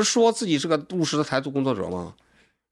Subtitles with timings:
[0.00, 2.14] 不是说自己是个务实的台独工作者吗？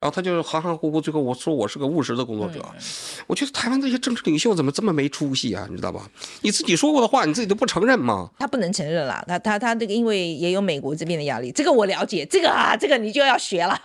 [0.01, 2.59] 然后他就含含糊糊，最后我说我是个务实的工作者。
[2.73, 2.81] 嗯、
[3.27, 5.67] 我觉得台湾这些政治领袖怎么这么没出息啊？
[5.69, 6.09] 你知道吧？
[6.41, 8.31] 你自己说过的话，你自己都不承认吗？
[8.39, 13.79] 他不能承认啦，他他他这个因为也有美国这边的压力，这个我了解，这个啊，这个你就要学了。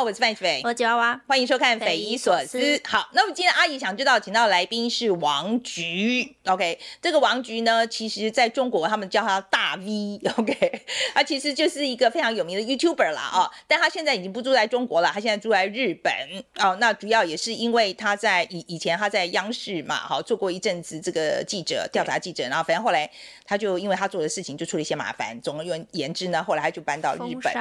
[0.00, 2.58] 我是范琪斐，我是吉娃娃，欢迎收看《匪夷所思》。
[2.86, 6.36] 好，那么今天阿姨想知道，请到的来宾是王菊。
[6.46, 10.20] OK，这个王菊呢，其实在中国他们叫他大 V。
[10.36, 16.12] OK， 他其实就是一个非常有名的 YouTuber 啦啊、哦，但他现在已经不住在中国了，他现在住在日本
[16.60, 16.76] 哦。
[16.78, 23.10] 那主要也是因为他在以以前他在央视嘛，好做过一阵子这个记者调查记者，然后反正后来
[23.44, 27.52] 他就因为他做的事情就出了一些麻烦，总而言之呢，后来他就搬到日本。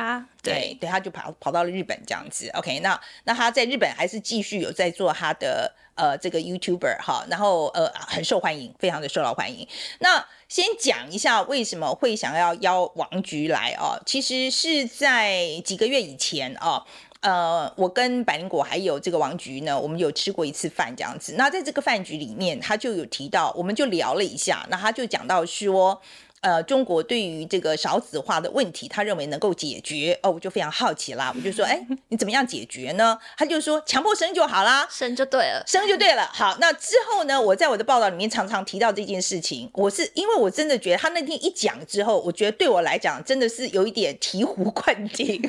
[0.43, 2.49] 对对，他就跑跑到了日本这样子。
[2.53, 9.67] OK，那那他在日本还是继续有在做他的呃这个 YouTuber 哈，然后呃很受欢迎，非常的受到欢迎。
[9.99, 16.83] 那先讲一下为什么会想要邀王菊来哦，其实是在几个月以前哦，
[17.21, 21.33] 呃，我跟百灵果还有这个王菊呢，我们有吃过一次饭这样子。
[21.37, 26.01] 那在这个饭局里面，他就有提到，我们就聊了一下，那他就讲到说。
[26.41, 33.17] 呃，中国对于这个少子化的问题，他认为能够解决哦，我就非常好奇啦，我就说，哎， 你怎么样解决呢？
[33.35, 36.29] 他就说强迫生就好啦，生就对了，生就对了。
[36.33, 45.27] 好，那之后呢，我在我的报道里面常常提到这件事情，我是因为我真的觉得他那天一讲之后，我觉得对我来讲真的是有一点醍醐灌顶，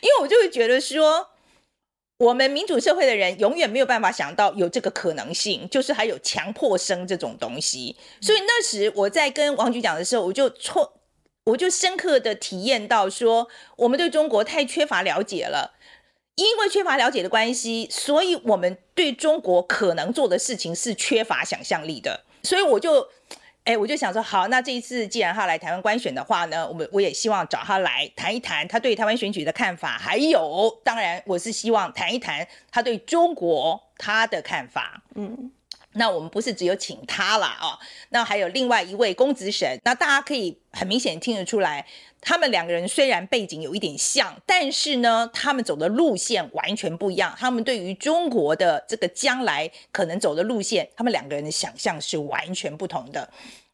[0.00, 1.26] 因为我就会觉得说。
[2.18, 7.96] 我们民主社会的人永远没有办法想到有这个可能性，就是还有强迫生这种东西。
[8.20, 11.00] 所以那时我在跟王局讲的时候，我就错，
[11.44, 13.46] 我就深刻的体验到说，
[13.76, 15.74] 我们对中国太缺乏了解了。
[16.34, 22.24] 因为缺乏了解的关系，所以我们对中国可能做的事情是缺乏想象力的。
[22.42, 23.08] 所以我就。
[23.68, 35.02] 哎，我就想说，好，那这一次既然他来台湾官选的话呢，我们我也希望找他来谈一谈他对台湾选举的看法，还有，当然我是希望谈一谈他对中国他的看法。
[35.16, 35.52] 嗯，
[35.98, 37.76] 那我们不是只有请他啦，哦，
[38.10, 41.84] 那还有另外一位公子神，那大家可以很明显听得出来，
[42.20, 47.34] 他们两个人虽然背景有一点像，但是呢，他们走的路线完全不一样。
[47.36, 53.28] 他们对于中国的这个将来可能走的路线，他们两个人的想象是完全不同的。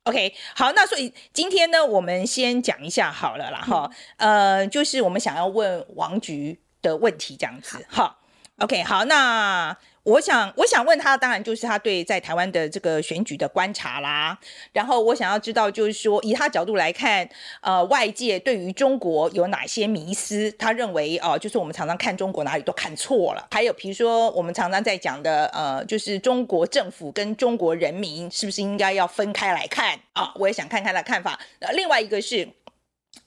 [0.04, 8.18] OK，好，那所以今天呢，我们先讲一下好了啦，哈、嗯，呃，就是我们想要问王局的问题这样子，哈
[8.58, 9.76] ，OK，好，那。
[10.04, 14.38] 我想，我想问他，当然就是他对在台湾的这个选举的观察啦。
[14.70, 17.26] 然后我想要知道，就是说以他角度来看，
[17.62, 20.52] 呃，外界对于中国有哪些迷思？
[20.58, 23.48] 他认为，哦、就是我们常常看中国哪里都看错了。
[23.50, 30.30] 还有，比如说我们常常在讲的，呃，就是中国政府跟中国人民是不是应该要分开来看啊？
[30.36, 31.40] 我也想看看他的看法。
[31.60, 32.46] 呃，另外一个是。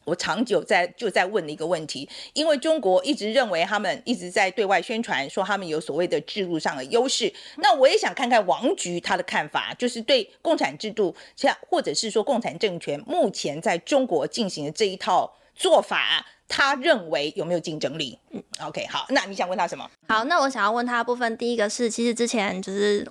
[0.07, 18.17] 我长久在就在问的一个问题，因为中国一直认为他们一直在对外宣传说他们有所谓的制度上的优势，那我也想看看王菊他的看法，就是对共产制度，像或者是说共产政权目前在中国进行的这一套做法，他认为有没有竞争力？
[18.31, 19.85] 嗯，OK，好，那你想问他什么？
[20.07, 23.05] 好，那我想要问他的部分，第一个是其实之前就是。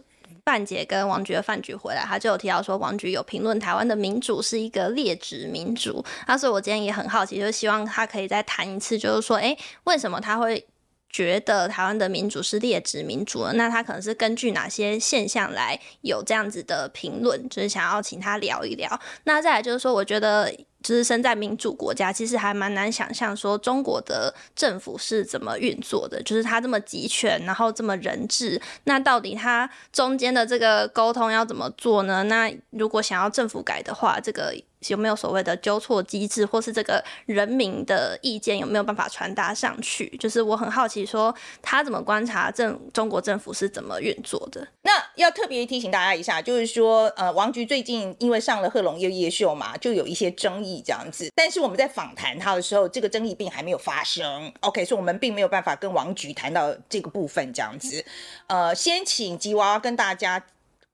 [0.47, 6.05] 范姐跟王菊的饭局回来，他就有提到说，王菊有评论台湾的民主是一个劣质民主。
[6.29, 10.65] 那所以我今天也很好奇，就是希望他可以再谈一次，就是说，诶，为什么他会
[11.11, 13.45] 觉得台湾的民主是劣质民主？
[13.55, 17.49] 那他可能是根据哪些现象来有这样子的评论？
[17.49, 19.01] 就是想要请他聊一聊。
[19.25, 20.55] 那再来就是说，我觉得。
[20.87, 26.23] 就是身在民主国家，其实还蛮难想象说中国的政府是怎么运作的。
[26.23, 32.23] 就是他这么集权，然后这么人治，那到底他中间的这个沟通要怎么做呢？
[32.25, 34.55] 那如果想要政府改的话，这个。
[34.89, 40.09] 有没有所谓的纠错机制，或是这个人民的意见有没有办法传达上去？
[40.19, 44.67] 就是我很好奇，说他怎么观察政中国政府是怎么运作的？
[44.83, 51.31] 那要特别提醒大家一下，就是说，呃，王菊最近因为上了贺龙夜夜秀嘛，就有一些争议这样子。
[51.35, 54.53] 但是我们在访谈他的时候，这个争议并还没有发生。
[54.61, 58.05] OK，所以我们并没有办法跟王菊谈到这个部分这样子。
[58.47, 60.45] 呃，先请吉娃娃跟大家。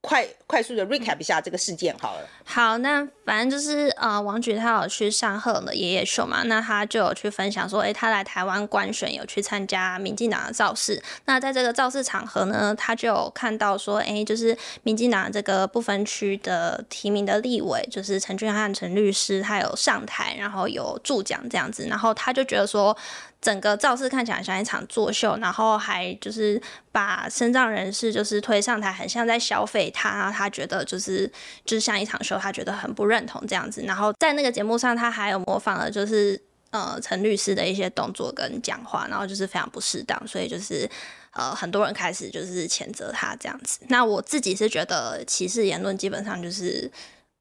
[0.04, 2.28] 快快速的 recap 一下这个事件好了。
[2.44, 11.02] 好，那反正就是呃，王菊他有去上贺的爷爷秀嘛，那他就有去分享说，诶、欸，他来台湾观选，有去参加民进党的造势。
[11.24, 22.96] 那在这个造势场合呢，他就有看到说，诶、欸，就是民进党这个不分区的提名的立委，就是陈俊翰陈律师，他有上台，然后有助讲这样子，然后他就觉得说。
[23.40, 26.62] 整个造势看起来像一场作秀，然后还就是
[26.92, 31.26] 把身障人士就是推上台，很像在消费他，他觉得就是
[31.64, 33.82] 就是像一场秀，他觉得很不认同这样子。
[33.82, 36.40] 然后在那个节目上，他还有模仿了就是
[36.70, 40.90] 呃陈律师的一些动作跟讲话，然后就是非常不适当，所以就是
[41.30, 43.78] 呃很多人开始就是谴责他这样子。
[43.88, 46.90] 那我自己是觉得歧视言论基本上就是。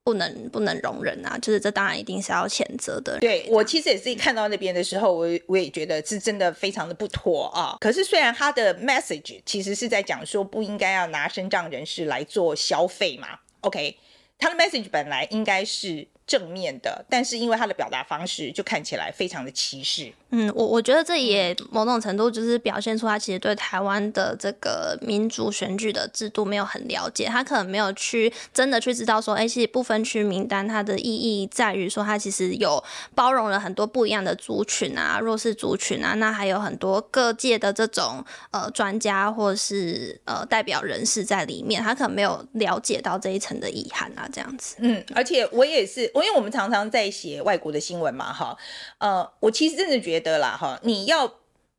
[0.04, 1.38] 不能不能容忍啊！
[1.40, 3.20] 就是这当然一定是要谴责的。
[3.20, 7.78] 对，我其实也是看到那边的时候，我我也觉得是真的非常的不妥啊。
[7.80, 13.28] 可是虽然他的 message 其实是在讲说不应该要拿身障人士来做消费嘛
[13.60, 13.96] ，OK，
[14.42, 20.12] 他的 message 本来应该是正面的，但是因为他的表达方式就看起来非常的歧视。
[20.34, 32.82] 嗯，我我觉得这也某种程度就是表现出他其实对台湾的这个民主选举的制度没有很了解，他可能没有去真的去知道说，哎，其实不分区名单它的意义在于说，它其实有
[33.14, 44.78] 包容了很多不一样的族群啊，弱势族群啊，那还有很多各界的这种呃专家或是呃代表人士在里面，他可能没有了解到这一层的遗憾啊，这样子。
[44.80, 48.56] 嗯，而且我也是，因为我们常常在写外国的新闻嘛，哈，
[49.00, 50.21] 呃，我其实真的觉得。
[50.22, 51.30] 得啦哈，你要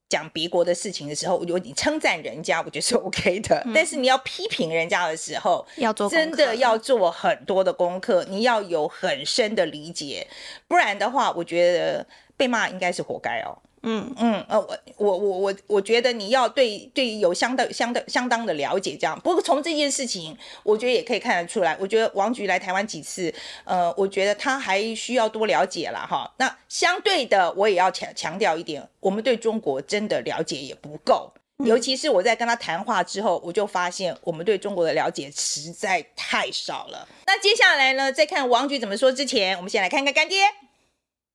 [0.08, 3.62] 讲别国的事情的时候，我觉得你称赞人家，我觉得是 OK 的。
[3.64, 10.26] 嗯、但是你要批评人家的时候，要做真的要做很多的功课，你要有很深的理解，
[10.68, 12.06] 不然的话，我觉得
[12.36, 13.56] 被骂应该是活该哦。
[13.82, 14.58] 嗯嗯呃，
[14.96, 19.19] 我我我我我觉得你要对对有相当相当相当的了解，这样。
[19.20, 21.76] 不过从这件事情，我觉得也可以看得出来。
[21.81, 23.32] 我觉得王菊来台湾几次，
[23.64, 26.32] 呃，我觉得他还需要多了解了哈。
[26.38, 31.32] 那相对的，我也要强强调一点，我们对中国真的了解也不够。
[31.64, 37.06] 尤其是我在跟他谈话之后，我就发现我们对中国的了解实在太少了。
[37.26, 40.44] 那接下来呢，在看王菊怎么说之前，我们先来看看干爹。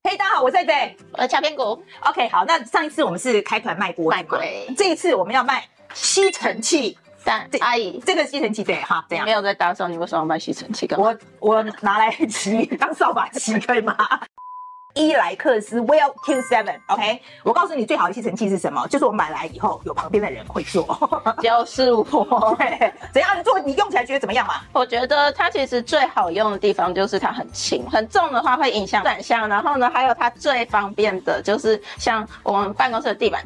[0.09, 1.83] 嘿，大家好，我是蔡蔡，我是敲边鼓。
[1.99, 4.39] OK，好，那上一次我们是开团卖锅，卖锅。
[4.77, 5.61] 这一次我们要卖
[5.93, 6.97] 吸尘器。
[7.25, 10.87] 但阿姨，这个吸尘器对哈，这样没有在打扫，你为什么要卖吸尘器？
[10.95, 13.97] 我我拿来 骑当扫把骑可以吗？
[14.97, 18.85] 伊莱克斯 Well Q7，OK，我告诉你最好的吸尘器是什么？
[18.87, 20.83] 就是我买来以后有旁边的人会做，
[21.41, 22.05] 就是我。
[22.57, 23.59] 对，怎样做？
[23.59, 24.55] 你用起来觉得怎么样嘛？
[24.73, 29.47] 我觉得它其实最好用的地方就是它很轻，很重的话会影响转向。
[29.47, 33.43] 然后呢，还有它最方便的就是像我们办公室的地板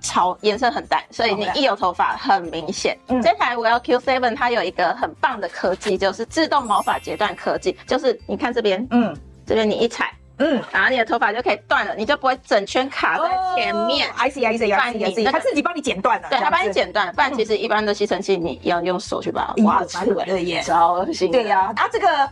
[0.00, 2.96] 超颜色很淡，所以你一有头发很明显。
[3.08, 9.16] 嗯，这台 Well Q7 它有一个很棒的科技，就是自动毛发截断科技，就是你看这边，嗯，
[9.46, 10.12] 这边你一踩。
[10.38, 14.08] 嗯，然后你的头发就可以断了，你就不会整圈卡在前面。
[14.16, 15.30] I see, I see, I see, I see。
[15.30, 16.28] 他自己帮你剪断了。
[16.30, 17.12] 对，他帮你剪断。
[17.12, 21.30] 不然其实一般的吸尘器你要用手去把它挖出来，对耶，超恶心。
[21.30, 22.30] 对呀，啊这个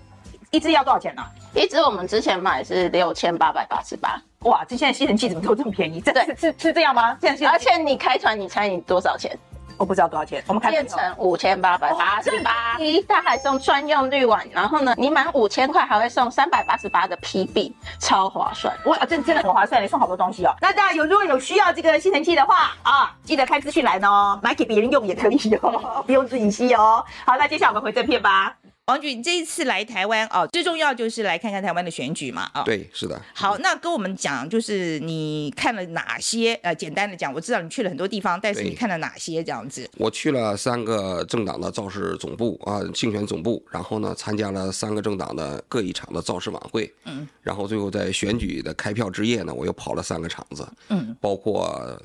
[0.51, 1.23] 一支要多少钱呢？
[1.55, 4.21] 一支我们之前买是六千八百八十八。
[4.41, 6.01] 哇，这现在吸尘器怎么都这么便宜？
[6.01, 7.19] 这是是是这样吗？
[7.21, 9.37] 现在而且你开团，你猜你多少钱？
[9.79, 12.79] 我不知道多少钱，我们开变成五千八百八十八，
[13.09, 20.55] 它还送专用滤网，然后呢，你满五千块还会送三百八十八的 PB，超划算，哇，真真的很划算，你送好多东西哦。
[20.61, 27.05] 那大家有如果有需要这个吸尘器的话啊，记得开资讯栏哦，买给别人用也可以哦， 不用自己吸哦。
[27.25, 28.55] 好，那接下来我们回正片吧。
[28.87, 33.21] 王局，你这一次来台湾哦，最重要就是来看看台湾的选举嘛，啊、哦，对，是的。
[33.35, 36.55] 好，那跟我们讲，就是你看了哪些？
[36.63, 39.91] 呃，简单的讲，我知道你去了很多地方，但是你看了哪些这样子？
[39.97, 52.01] 我去了三个政党的造势总部啊，竞选总部，然后呢，参加了三个政党的各一场的造势晚会，嗯，然后最后在选举的开票之夜呢，我又跑了三个场子，嗯，包括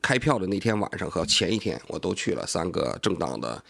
[0.00, 3.60] 开票的那天晚上和前一天，我都去了三个政党的。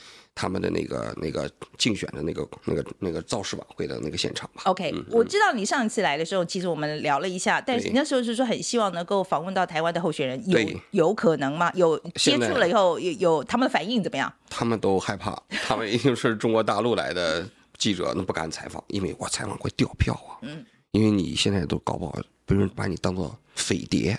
[0.40, 4.62] 他们的那个那个竞选的那个那个那个造势晚会的那个现场吧。
[4.64, 10.58] OK，嗯，我知道你上一次来的时候，其实我们聊了一下，但是那时候是说很希望能够访问到台湾的候选人，有
[10.92, 11.70] 有可能吗？
[11.74, 14.32] 有接触了以后，有有他们的反应怎么样？
[14.48, 20.40] 他们都害怕， 他们一定是中国大陆来的记者，那不敢采访，因为我采访会掉票啊。
[20.40, 24.18] 嗯，因为你现在都搞不好别人把你当做匪谍。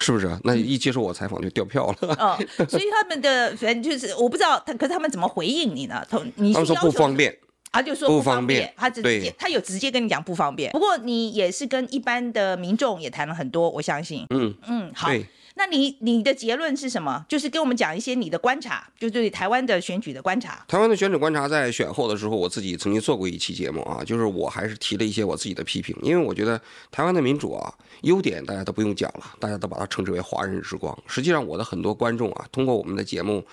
[0.00, 0.28] 是不是？
[0.44, 1.96] 那一接受我采访就掉票了。
[2.00, 6.04] 嗯、哦，所以他们的反正就是我不知道他，可是他们怎么回应你呢？
[6.10, 7.36] 他你他们说不方便，
[7.72, 10.70] 他就说不方便，不方便他直接他有直接跟你讲不方便。
[10.72, 14.26] 不过你也是跟一般的民众也谈了很多，我相信。
[14.30, 15.08] 嗯嗯，好。
[15.56, 17.24] 那你你的结论是什么？
[17.28, 20.64] 就是跟我们讲一些你的观察，就对台湾的选举的观察。
[20.66, 30.96] 台湾的选举观察，在选后的时候，我自己曾经做过一期节目啊，就是我还是提了一些我自己的批评，因为我觉得台湾的民主啊，优点大家都不用讲了，大家都把它称之为华人之光。
[31.06, 33.44] 实际上，我的很多观众啊，通过我们的节目。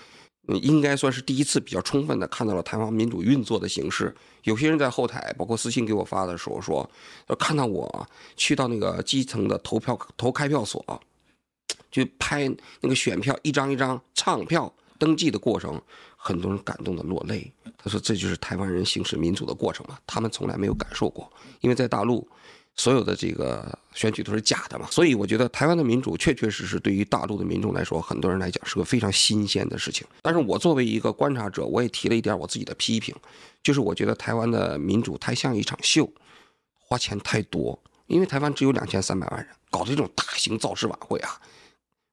[0.64, 4.14] 应该算是第一次比较充分的看到了台湾民主运作的形式。
[4.44, 6.90] 有些人在后台，包括私信给我发的时候说，
[7.38, 10.84] 看到我去到那个基层的投票投开票所，
[11.90, 12.50] 就拍
[12.80, 15.82] 那个选票一张一张唱票登记的过程，
[16.16, 17.52] 很多人感动的落泪。
[17.78, 22.28] 他说这就是台湾人行使民主的过程嘛，他们从来没有感受过，因为在大陆。
[22.78, 30.08] 所有的这个选举都是假的嘛，所以我觉得台湾的民主确确实实对于大陆的民众来说，很多人来讲是个非常新鲜的事情。
[30.22, 33.14] 但是我作为一个观察者，我也提了一点我自己的批评，
[33.62, 36.10] 就是我觉得台湾的民主太像一场秀，
[36.80, 37.78] 花钱太多。
[38.08, 41.40] 因为台湾只有两千三百万人，搞这种大型造势晚会啊，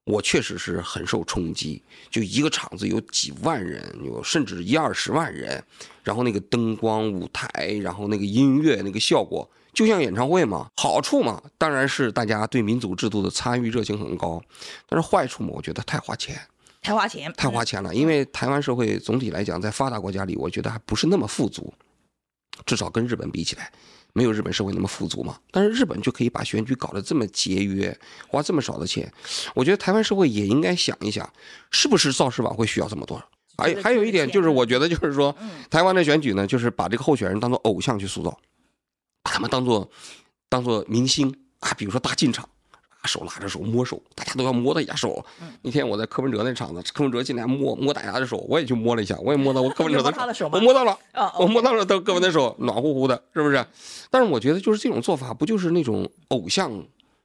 [0.08, 1.80] 我确实是很受冲击。
[2.10, 5.62] 就一个场子有几万人，有甚至一二十万人，
[6.02, 7.48] 然后那个灯光舞台，
[7.82, 9.48] 然后那个音乐那个效果。
[9.74, 14.42] 就像演唱会嘛，好处嘛，当然是大家对民主制度的参与热情很高，
[14.88, 16.36] 但是坏处嘛，我觉得太花钱，
[16.82, 17.94] 太花钱，太花钱了。
[17.94, 21.72] 因为台湾社会总体来讲，在发达国家里，我觉得还不是那么富足，
[22.66, 23.70] 至少跟日本比起来，
[24.18, 25.38] 没有日本社会那么富足嘛。
[25.52, 27.96] 但是日本就可以把选举搞得这么节约，
[28.26, 29.08] 花这么少的钱，
[29.54, 31.32] 我觉得台湾社会也应该想一想，
[31.70, 33.22] 是不是造势晚会需要这么多？
[33.56, 35.32] 还还有一点就是，我觉得就是说，
[35.70, 38.36] 台湾的选举呢，就是把这个候选人当做偶像去塑造。
[39.22, 39.90] 把他们当做
[40.48, 42.48] 当做明星啊，比如说大进场，
[43.08, 45.24] 手拉着手摸手，大家都要摸他一下手。
[45.62, 50.96] 那天我在柯文哲那场子，柯文哲进来摸摸大家的手，我也去摸了一下，我也摸到我柯文哲的 手，我摸到了，
[51.40, 53.66] 我摸到了他柯文哲的手，暖乎乎的，是不是？
[54.10, 56.70] 但是我觉得就是这种做法，不就是那种偶像，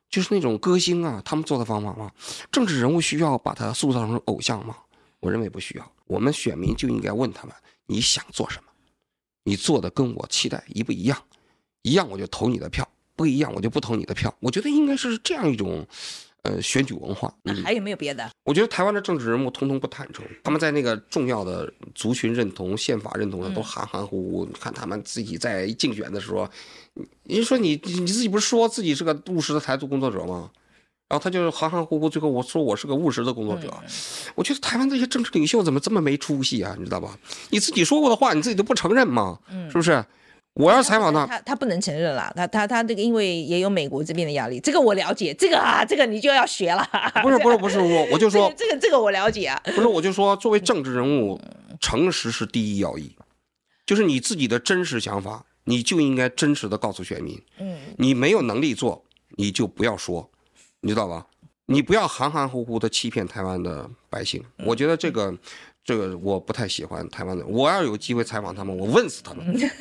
[0.09, 2.09] 就是那种歌星啊，他们做的方法吗？
[2.51, 4.77] 政治人物需要把他塑造成偶像吗？
[5.19, 5.91] 我认为不需要。
[6.07, 8.69] 我们选民就应该问他们：你想做什么？
[9.45, 11.17] 你做的跟我期待一不一样？
[11.81, 14.33] 一样我就投你的票，不一样我就不投你的票。
[14.39, 15.85] 我觉得应该是这样一种，
[16.43, 17.33] 呃，选举文化。
[17.43, 18.29] 那还有没有别的？
[18.43, 24.45] 我觉得台湾的政治人物通通不坦诚，他们在那个重要的族群认同、宪法认同上都含含糊糊。
[24.45, 26.49] 你看他们自己在竞选的时候，
[27.23, 30.51] 你说你你自己不是说自己是个务实的台独工作者吗？
[31.09, 33.71] 然后他就含含糊糊，最后我说我是个务实的工作者。
[34.33, 36.75] 我觉得台湾这些政治领袖怎么这么没出息啊？
[36.79, 37.15] 你知道吧？
[37.51, 39.37] 你自己说过的话，你自己都不承认吗？
[39.67, 40.03] 是不是？
[40.55, 46.87] 我要采访他，他他不能承认啦，他他他这个因为也有美国这边的压力，这个我了解，这个啊，这个你就要学了。
[47.23, 49.59] 不是不是不是我我就说这个这个我了解啊。
[49.65, 51.41] 不是我就说，作为政治人物，
[51.79, 53.15] 诚实是第一要义，
[53.85, 57.41] 就是你自己的真实想法，你就应该真实的告诉选民。
[57.57, 59.03] 嗯，你没有能力做，
[59.37, 60.29] 你就不要说，
[60.81, 61.25] 你知道吧？
[61.65, 64.43] 你不要含含糊糊的欺骗台湾的百姓。
[64.65, 65.35] 我觉得这个。
[65.83, 67.45] 这个我不太喜欢台湾的。
[67.45, 69.71] 我要有机会采访他们，我问死他们。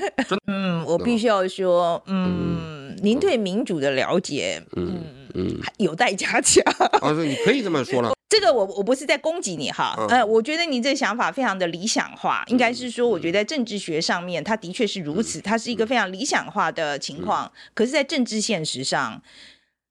[0.47, 5.05] 嗯，我必须要说，嗯，嗯，您对民主的了解，嗯
[5.35, 6.63] 嗯，有待加强。
[7.01, 8.13] 啊，你可以这么说了。
[8.29, 17.53] 这个我我不是在攻击你哈，呃、嗯，我觉得你这想法非常的理想化，应该是说，我觉得在政治学上面，它的确是如此，它是一个非常理想化的情况。
[17.75, 19.23] 可是，在政治现实上，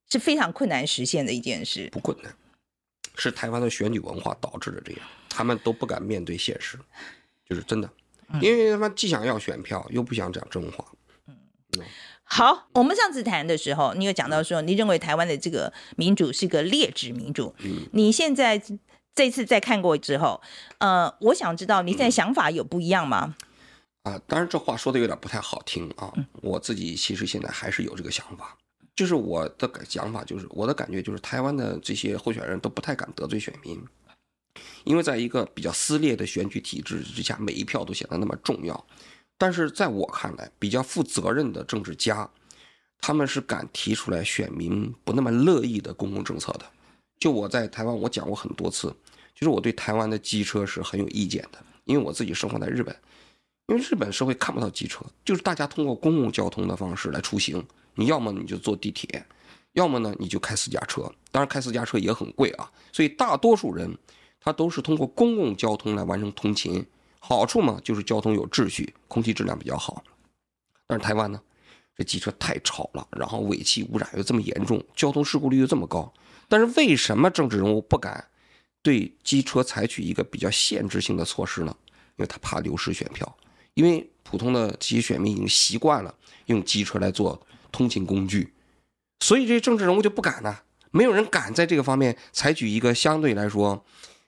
[0.10, 1.88] 是非常困难实现的一件事。
[1.92, 2.34] 不困难，
[3.16, 5.02] 是台湾的选举文化导致的这样。
[5.30, 6.78] 他们都不敢面对现实，
[7.48, 7.90] 就是真的，
[8.42, 10.86] 因为他们既想要选票，又不想讲真话。
[11.28, 11.86] 嗯，
[12.24, 17.56] 好，我们上次谈的时候，你有讲到说，你认为台湾的这个民主是个劣质民主。
[17.60, 18.62] 嗯，你现在
[19.16, 20.42] 这次再看过之后，
[20.80, 23.36] 呃，我想知道你现在想法有不一样吗？
[24.04, 26.12] 啊，当然这话说的有点不太好听啊。
[26.42, 28.58] 我自己其实现在还是有这个想法，
[28.96, 33.82] 就是我的想法，就是我的感觉，就是台湾的这些候选人都不太敢得罪选民。
[34.84, 38.86] 因为在一个比较撕裂的选举体制之下，每一票都显得那么重要。
[39.38, 42.30] 但是在我看来，比较负责任的政治家，
[43.00, 46.66] 他们是敢提出来选民不那么乐意的公共政策的。
[47.18, 48.94] 就我在台湾，我讲过很多次，
[49.34, 52.96] 就是我对台湾的机车是很有意见的，因为我自己生活在日本，
[53.72, 57.66] 因为日本社会看不到机车，就是大家通过公共交通的方式来出行。
[57.96, 59.26] 你要么你就坐地铁，
[59.72, 63.98] 要么呢你就开私家车，当然开私家车也很贵啊，所以大多数人。
[64.44, 66.84] 他都是通过公共交通来完成通勤，
[67.20, 70.04] 好处嘛就是交通有秩序，空气质量比较好。
[70.88, 71.40] 但是台湾呢，
[71.96, 76.12] 这机车太吵了，然后尾气污染又这么严重，交通事故率又这么高。
[76.50, 78.30] 但是为什么政治人物不敢
[78.82, 81.76] 对机车采取一个比较限制性的措施呢？
[82.16, 83.38] 因为他怕流失选票，
[83.76, 86.14] 因为普通的这些选民已经习惯了
[86.48, 88.54] 用机车来做通勤工具，
[89.20, 90.58] 所以这些政治人物就不敢呢。
[90.92, 93.84] 没有人敢在这个方面采取一个相对来说，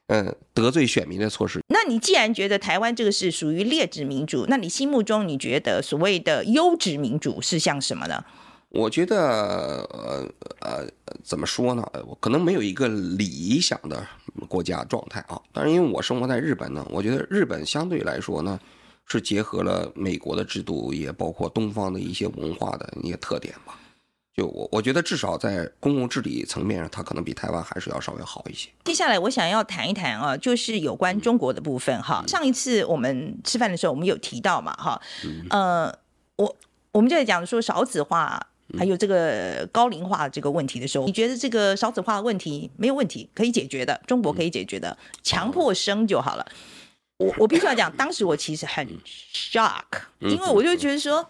[0.08, 1.60] 嗯，得罪选民的措施。
[1.68, 8.24] 那你既然觉得台湾这个是属于劣质民主，那你心目中你觉得所谓的优质民主是像什么呢？
[8.70, 10.28] 我觉得，呃
[10.62, 10.88] 呃，
[11.24, 11.86] 怎么说呢？
[12.08, 14.08] 我可能没有一个理想的
[14.48, 15.40] 国家状态啊。
[15.52, 18.60] 但是因为我生活在日本呢，我觉得日本相对来说呢，
[19.06, 23.80] 是结合了美国的制度，也包括东方的一些文化的一些特点吧。
[24.36, 28.70] 就我我觉得至少在公共治理层面上，它可能比台湾还是要稍微好一些。
[28.84, 32.24] 接下来我想要谈一谈啊，就是有关中国的部分哈。
[32.28, 35.00] 上一次我们吃饭的时候，我们有提到嘛哈，
[35.50, 35.94] 呃，
[36.38, 36.56] 我
[36.92, 38.48] 我们就在讲说少子化。
[38.76, 46.46] 还有这个高龄化这个问题的时候，你觉得这个少子化的问题没有问题，可以解决的，中国可以解决的，强迫生就好了。
[47.18, 48.88] 我 我必须要讲，当时我其实很
[49.34, 49.84] shock，
[50.20, 51.26] 因为我就觉得说，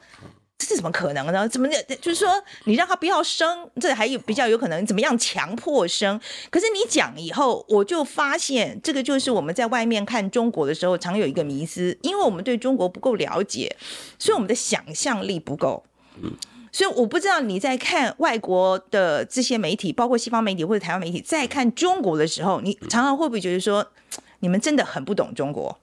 [0.58, 1.48] 这是怎么可能呢？
[1.48, 1.68] 怎么
[2.02, 2.30] 就是说
[2.63, 6.20] 你让他不要生，这还有比较有可能怎么样强迫生？
[6.50, 13.75] 可是你讲以后，我就发现这个就是我们在外面看中国的时候常有一个迷思，因为我们对中国不够了解，
[14.18, 15.84] 所以我们的想象力不够。
[16.72, 23.86] 所以我不知道你在看外国的这些媒体，包括西方媒体或者台湾媒体，在看中国的时候，你常常会不会觉得说，
[24.43, 25.79] 你们真的很不懂中国？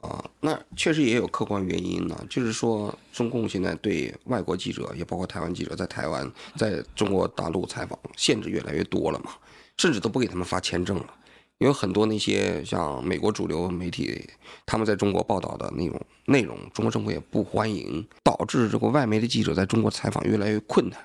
[0.00, 2.16] 啊，那确实也有客观原因呢。
[2.30, 9.32] 就是说，中共现在对外国记者，也包括台湾记者，在台湾、在中国大陆采访限制越来越多了嘛，
[9.78, 11.12] 甚至都不给他们发签证了。
[11.58, 14.24] 有很多那些像美国主流媒体，
[14.64, 21.00] 他们在中国报道的那种内容，中国政府也不欢迎，导致这个外媒的记者在中国采访越来越困难。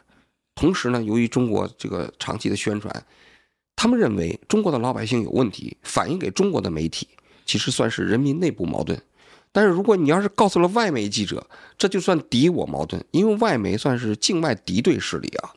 [0.54, 3.04] 同时呢，由于中国这个长期的宣传，
[3.82, 7.08] 他们认为中国的老百姓有问题，反映给中国的媒体，
[7.46, 9.02] 其实算是人民内部矛盾。
[9.54, 15.56] 但是如果你要是告诉了外媒记者，这就算敌我矛盾，因为外媒算是境外敌对势力啊。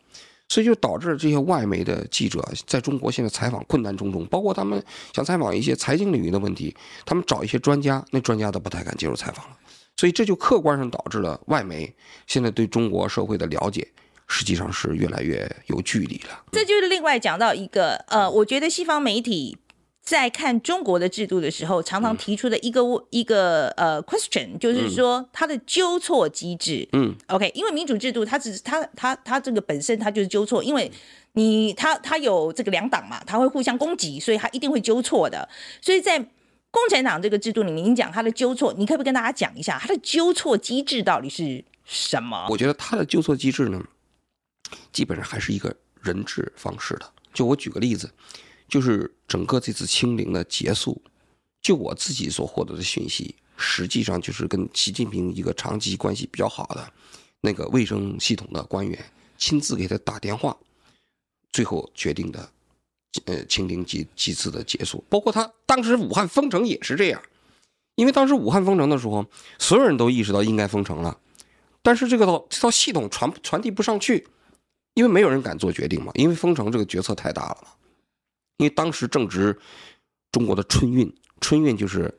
[0.49, 4.81] 所以就导致这些外媒的记者在中国现在采访困难重重，包括他们
[5.13, 6.73] 想采访一些财经领域的问题，
[7.05, 9.57] 他们找一些专家，那专家都不太敢接受采访了。
[9.97, 11.93] 所以这就客观上导致了外媒
[12.29, 13.89] 现在对中国社会的了解，
[14.29, 16.45] 实际上是越来越有距离了。
[16.53, 19.59] 这就是另外讲到一个，呃，我觉得西方媒体。
[20.05, 26.89] 在看中国的制度的时候，常常提出的一个、嗯、一个呃 question，就是说它的纠错机制。
[26.91, 30.91] 嗯，OK，因为民主制度它只是它它它这个本身它就是纠错，因为
[31.35, 35.49] 你它它有这个两党嘛，它会互相攻击，所以它一定会纠错的。
[35.81, 42.49] 所以在共产党这个制度里面，你讲它的纠错，你可不可以跟大家讲一下它的纠错机制到底是什么？
[42.51, 43.81] 我觉得它的纠错机制呢，
[44.93, 47.13] 基本上还是一个人治方式的。
[47.33, 48.11] 就我举个例子。
[48.69, 50.99] 就是整个这次清零的结束，
[51.61, 56.91] 就我自己所获得的讯息，实际上就是跟习近平一个长期关系比较好的
[57.43, 58.99] 那个卫生系统的官员
[59.37, 60.57] 亲自给他打电话，
[61.53, 62.51] 最后决定的，
[63.27, 65.05] 呃，清零机机制的结束。
[65.11, 67.21] 包括他当时武汉封城也是这样，
[67.97, 69.27] 因为当时武汉封城的时候，
[69.59, 71.19] 所有人都意识到应该封城了，
[71.83, 74.27] 但是这个套这套系统传传递不上去，
[74.95, 77.69] 因为没有人敢做决定嘛，因为封城这个决策太大了嘛。
[78.59, 79.59] 因为当时正值
[80.31, 82.15] 中国的春运，春运就是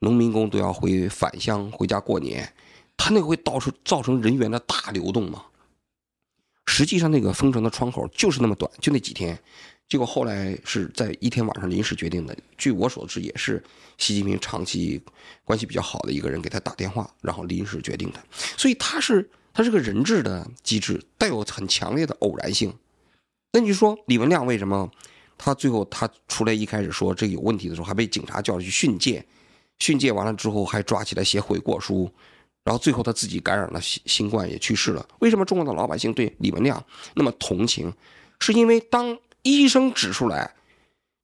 [0.00, 2.52] 农民工都要回返乡回家过年，
[2.96, 5.44] 他那个会到处造成人员的大流动嘛。
[6.66, 9.36] 实际上那个封城的窗口就是那么短，就那几天。
[9.88, 12.36] 结果后来是在一天晚上临时决定的。
[12.58, 13.64] 据我所知，也是
[13.96, 15.02] 习近平长期
[15.44, 18.22] 关系比较好的一个人给他打电话，然后临时决定的。
[18.30, 22.72] 所以他是他是个人质的机制，带有很强烈的偶然性。
[23.52, 24.88] 那你说李文亮为什么？
[25.36, 29.26] 他最后他出来一开始说这有问题的时候，还被警察叫去训诫，
[29.80, 32.08] 训诫完了之后还抓起来写悔过书，
[32.62, 35.04] 然后最后他自己感染了新新冠也去世了。
[35.18, 36.80] 为什么中国的老百姓对李文亮
[37.16, 37.92] 那么同情？
[38.38, 40.54] 是因为当医生指出来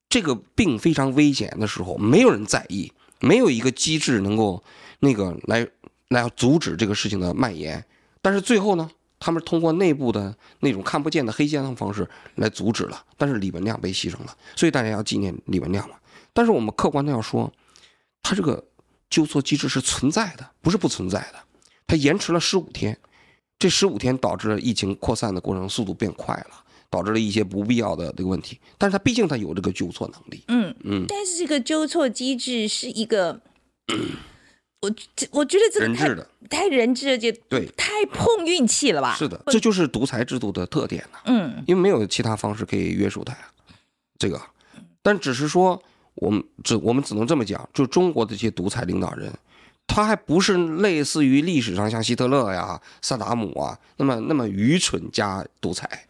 [0.08, 4.60] 这个病非常危险的时候，没有人在意，没有一个机制能够
[4.98, 5.64] 那个来
[6.08, 7.84] 来阻止这个事情的蔓延。
[8.24, 8.90] 但是最后呢？
[9.20, 15.96] 他们通过内部的那种看不见的黑箱的方式来阻止了，但是李文亮被牺牲了，所以大家要纪念李文亮嘛。
[16.34, 17.50] 但是我们客观的要说，
[18.22, 18.62] 他这个
[19.08, 21.38] 纠错机制是存在的，不是不存在的。
[21.86, 22.98] 他延迟了十五天，
[23.58, 28.60] 这十五天导致了疫情扩散的过程速度变快了，导致了一些不必要的这个问题。
[28.76, 31.04] 但是他毕竟他有这个纠错能力，嗯嗯。
[31.08, 33.40] 但是这个纠错机制是一个。
[34.84, 34.94] 我
[35.30, 39.14] 我觉得这个太人的太人质了，就对，太碰运气了吧？
[39.16, 41.18] 是的，这就是独裁制度的特点呢。
[41.26, 43.40] 嗯，因为没有其他方式可以约束他呀，
[44.18, 44.40] 这个。
[45.02, 45.82] 但只是说，
[46.14, 49.32] 我们只我们只能这么讲，就中国的这些独裁领导人，
[49.86, 56.06] 他还不是类似于历史上像希特勒呀、萨达姆啊那么那么愚蠢加独裁，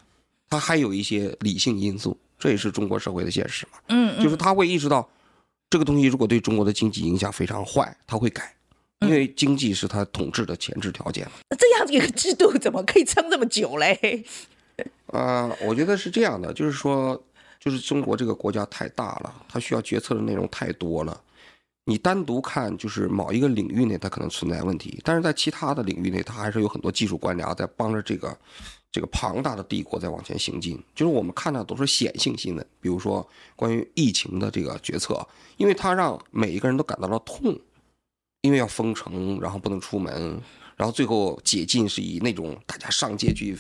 [0.49, 2.17] 他还有一些理性因素。
[2.39, 3.79] 这也是中国社会的现实嘛。
[3.89, 5.09] 嗯，嗯就是他会意识到，
[5.71, 8.54] 这个东西如果对中国的经济影响非常坏，他会改，
[9.05, 11.29] 因为经济是他统治的前置条件。
[11.51, 14.25] 那这样一个制度怎么可以撑这么久嘞？
[15.07, 17.23] 啊、 呃，我觉得是这样的，就是说，
[17.61, 21.21] 就是中国这个国家太大了，它需要决策的内容太多了。
[21.87, 28.35] 你单独看，就是某一个领域内它可能存在问题，但是在其他的领域内，它还是有很多技术官僚在帮着这个
[28.91, 30.83] 这个庞大的帝国在往前行进。
[30.95, 35.25] 就是我们看到都是显性新闻，比如说关于疫情的这个决策，
[35.59, 37.55] 因为它让每一个人都感到了痛，
[38.45, 40.39] 因为要封城，然后不能出门，
[40.77, 43.57] 然后最后解禁是以那种大家上街去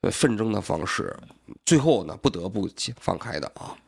[0.00, 1.16] 呃奋争的方式，
[1.64, 2.68] 最后呢不得不
[2.98, 3.78] 放开的啊。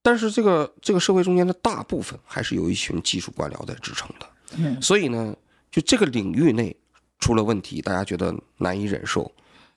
[0.00, 4.26] 但是这个这个社会中间的大部分还是有一群技术官僚在支撑的，
[4.56, 5.36] 嗯，所以呢，
[5.70, 6.74] 就这个领域内
[7.18, 9.30] 出了问题，大家觉得难以忍受，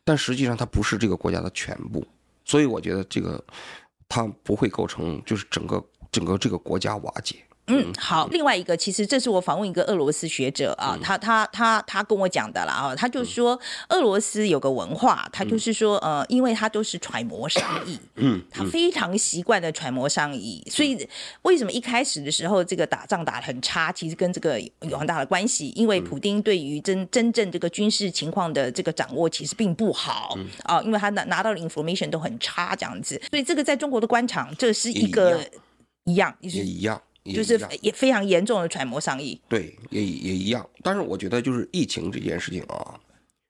[0.06, 2.08] 但实际上它不是这个国家的全部，
[2.46, 3.44] 所以我觉得这个
[4.08, 7.36] 它不会构成就是整个整个这个国家瓦解。
[7.68, 8.28] 嗯，好。
[8.32, 21.08] 另外一个，其实这是我访问一个俄罗斯学者啊，嗯、他他他他跟我讲的啦啊，他就说俄罗斯有个文化，他就是说呃，因为他都是揣摩商议，嗯，他非常习惯的揣摩上意，所以
[21.42, 35.42] 为什么一开始的时候这个打仗打得很差，其实跟这个有很大的关系，因为普丁对于真真正这个军事情况的这个掌握其实并不好啊，因为他拿拿到的 information 都很差这样子，所以这个在中国的官场，这是一个
[36.06, 37.02] 一样，也一样。
[37.34, 40.68] 就是也非常严重的揣摩上意，对，也也一样。
[40.82, 43.00] 但是我觉得，就是疫情这件事情啊，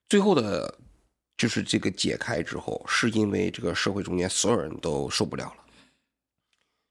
[0.09, 0.73] 最后的，
[1.37, 5.63] 就是这个解开之后，是因为这个社会中间所有人都受不了了，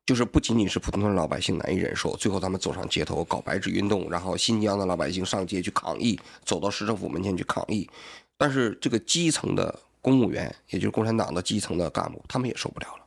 [0.06, 7.88] 就是不仅仅是普通的老百姓难以忍受，最后他们走上街头搞白纸运动，然后新疆的老百姓上街去抗议，走到市政府门前去抗议，
[8.36, 13.05] 但是这个基层的公务员，也就是共产党的基层的干部，他们也受不了了。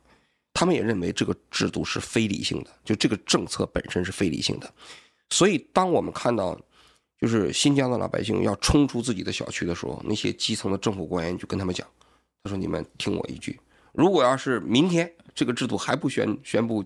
[0.52, 4.72] 他们也认为这个制度是非理性的，就这个政策本身是非理性的。
[5.30, 6.58] 所以，当我们看到
[7.20, 11.86] 就是新疆的老百姓要冲出自己的小区的时候，那些基层的政府官员就跟他们讲
[12.42, 13.60] ：“他说，你们听我一句，
[13.92, 16.84] 如果要是明天这个制度还不宣宣布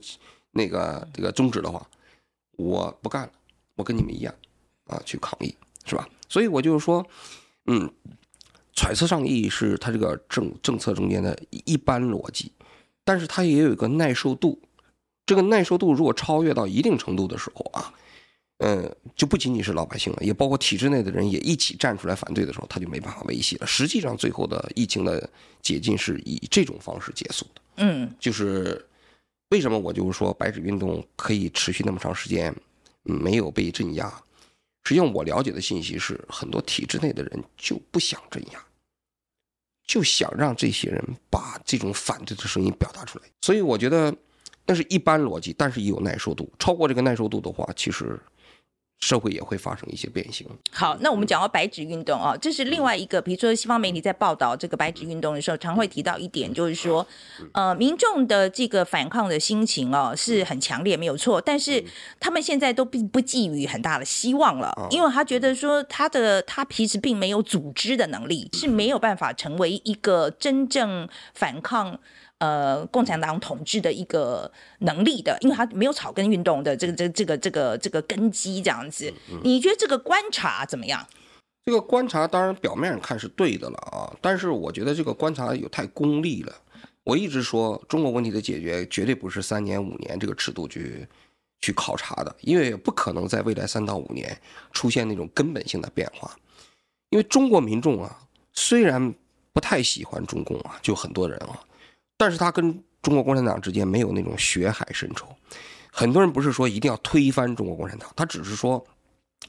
[0.51, 1.89] 那个这个终止的话，
[2.59, 3.33] 我不干了，
[3.77, 4.35] 我跟你们一样
[4.87, 5.55] 啊，去抗议，
[5.87, 7.07] 是吧？”所以我就是说，
[7.67, 7.91] 嗯，
[8.75, 12.53] 揣测上意是他这个政政策中间的一般逻辑。
[13.05, 14.59] 但是它也有一个耐受度，
[15.27, 17.93] 这个耐受度如果超越到一定程度的时候啊，
[18.59, 23.67] 嗯，就不仅仅是老百姓了，也包括体制内的人也一起站出来反对的时候，他就没办法维系了。
[23.67, 25.29] 实际上，最后的疫情的
[25.61, 27.61] 解禁是以这种方式结束的。
[27.77, 28.85] 嗯，就是
[29.51, 32.55] 为什么我就是说白纸运动可以持续那么长时间，
[33.03, 34.09] 没有被镇压。
[34.85, 38.65] 实际上，我了解的信息是，很多体制内的人就不想镇压。
[39.87, 44.15] 就想让这些人把这种反对的声音表达出来，所以我觉得
[44.67, 46.53] 那是一般逻辑，但是也有耐受度。
[46.59, 48.19] 超过这个耐受度的话，其实。
[49.01, 50.47] 社会也会发生一些变形。
[50.71, 57.07] 好，那我们讲到白纸运动啊，这是另外一个，比如说西方媒体在报道这个白纸运动的时候，常会提到一点，就是说，
[57.53, 61.85] 呃，民众的这个反抗的心情哦是很强烈，没有错，但是
[62.19, 71.99] 他们现在都并不寄予很大的希望了，因为他觉得说他的他其实并没有组织的能力，是没有办法成为一个真正反抗。
[72.45, 79.11] 呃，共产党统治的一个能力的，因为他没有草根运动的这个、这、这个、这个、这个根基，这样子。
[79.43, 81.07] 你觉得这个观察怎么样？
[81.65, 86.53] 这个观察当然表面上看是对的了啊，但是我觉得这个观察有太功利了。
[87.05, 91.09] 我一直说，中国问题的解决绝对不是三年五年这个尺度去
[91.63, 94.39] 去考察的，因为不可能在未来三到五年
[94.73, 96.37] 出现那种根本性的变化。
[97.09, 98.19] 因为中国民众啊，
[98.53, 99.15] 虽然
[99.55, 101.59] 不太喜欢中共啊，就很多人啊。
[102.17, 105.27] 但是他跟中国共产党之间没有那种血海深仇，
[105.93, 108.83] 很多人不是说一定要推翻中国共产党，他只是说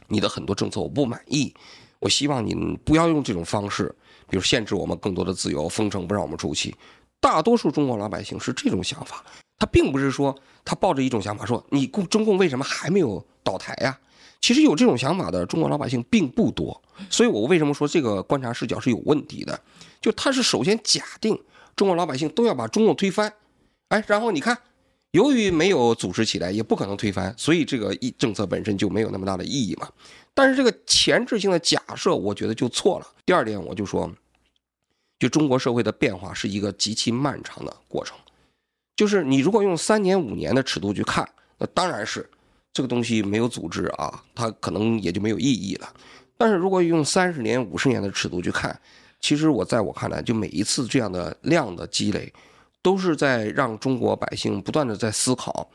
[0.08, 1.54] 你的很多政策我不满意，
[2.00, 3.96] 我希望你不要用这种方式，
[4.30, 6.76] 比如限制我们更多的自由，封城不让我们出去。
[7.22, 9.24] 大多数中国老百姓是这种想法，
[9.58, 13.98] 他并不是说他抱着一种想法说你共中共为什么还没有倒台呀？
[14.42, 19.60] 其实有这种想法的中国老百姓并不多，所以我为什么说这个观察视角是有问题的？
[20.02, 21.40] 就他是首先假定。
[21.76, 23.34] 中国老百姓都要把中共推翻，
[23.90, 24.58] 哎，然后你看，
[25.12, 29.90] 由于没有组织起来，也不可能推翻，所以这个一政策本身就没有那么大的意义嘛。
[30.34, 33.08] 但是这个前置性的假设，我觉得就错了。
[33.26, 34.12] 第二点，我就说，
[35.20, 38.18] 就中国社会的变化是一个极其漫长的过程，
[38.96, 42.30] 就是你如果用三年五年的尺度去看，那当然是
[42.74, 45.94] 这个东西没有组织啊，它可能也就没有意义了。
[46.38, 48.78] 但是如果用三十年、五十年的尺度去看，
[49.26, 52.32] 其实我在我看来，就每一次这样的量的积累，
[52.84, 55.68] 都是在让中国百姓不断的在思考，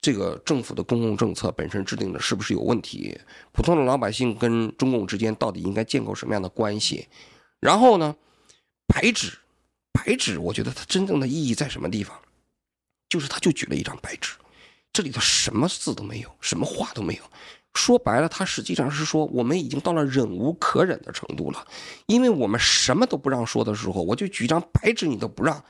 [0.00, 3.16] 这个政府的公共政策本身制定的是不是有问题，
[3.52, 7.06] 普通的老百姓跟中共之间到底应该建构什么样的关系？
[7.60, 8.16] 然后呢，
[8.88, 9.38] 白纸，
[9.92, 12.20] 白纸，我觉得它真正的意义在什么地方？
[13.08, 14.32] 就是他就举了一张白纸，
[14.92, 17.22] 这里头什么字都没有，什么话都没有。
[17.76, 21.64] 说白了，他实际上是说我们已经到了忍无可忍的程度了，
[22.06, 25.62] 因为我们什么都不让说的时候，我就举一张白纸你都不让，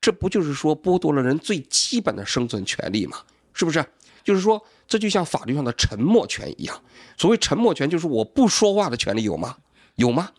[0.00, 3.18] 这不就是说剥夺了人最基本的生存权利吗？
[3.52, 3.84] 是不是？
[4.24, 6.80] 就是说，这就像法律上的沉默权一样。
[7.16, 9.56] 所谓沉默权，就是我不说话的权利有吗？
[9.96, 10.30] 有吗？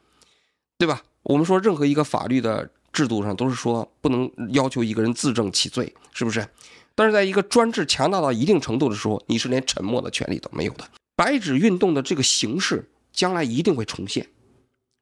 [0.78, 1.02] 对吧？
[1.22, 6.48] 我们说任何一个法律的制度上都是说不能要求一个人自证其罪，是不是？
[6.96, 10.86] 但是在一个专制强大到一定程度的时候，你是连沉默的权利都没有的。
[11.24, 14.28] 白纸运动的这个形式将来一定会重现，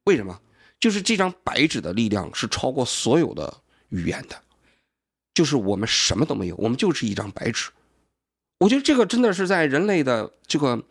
[0.04, 0.40] 为什么？
[0.80, 3.52] 就是这张白纸的力量是超过所有的
[3.90, 4.40] 语言的，
[5.34, 7.72] 就是我们什么都没有，我们就是一张白纸。
[8.60, 10.84] 我觉得这个真的是在人类的这个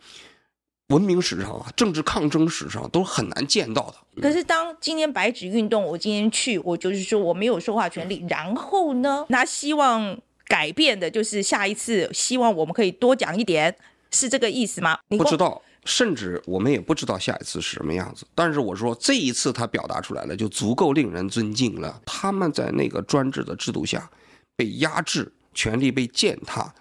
[0.87, 4.21] 文明史上啊，政治抗争史上都很难见到的。
[4.21, 13.77] 可是当今天白纸运动，我今天去，我就是说我没有说话权利，然后呢，那希望改变的就是下一次，希望我们可以多讲一点。
[14.11, 14.99] 是这个意思吗？
[15.09, 18.25] 不知道，甚至我们也不知道下一次是什么样子。
[18.35, 22.01] 但是我说这一次他表达出来了，就足够令人尊敬了。
[22.05, 24.09] 他们在那个专制的制度下
[24.55, 26.73] 被压制，权力被践踏，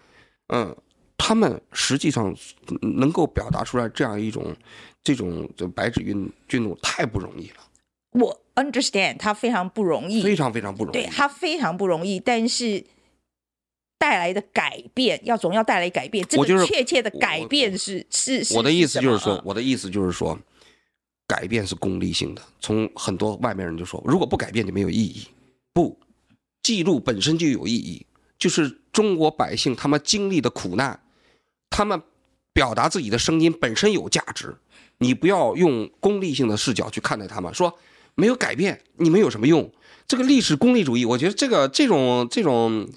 [0.49, 0.77] 嗯，
[1.17, 2.35] 他们实际上
[2.99, 4.55] 能够表达出来这样一种
[5.03, 7.57] 这种就白纸运运动太不容易了。
[8.13, 12.85] 我 understand 他非常不容易，非常非常不容易，对他非常不容易，但是。
[14.01, 18.57] 带来的改变要总要带来改变，这个确切的改变是是是。
[18.57, 20.39] 我的意思就是说，我的意思就是说，
[21.27, 22.41] 改变是功利性的。
[22.61, 25.29] 从很多外面人就说，如果不改变就没有意义。
[25.75, 25.99] 不，
[26.63, 28.07] 记录本身就有意义，
[28.39, 30.99] 就是中国百姓他们经历的苦难，
[31.69, 32.01] 他们
[32.55, 34.57] 表达自己的声音本身有价值。
[34.97, 37.79] 你不要用功利性的视角去看待他们，说
[38.15, 39.71] 没有改变你们有什么用？
[40.09, 42.89] 这个历史功利主义，我觉得这个这种这种。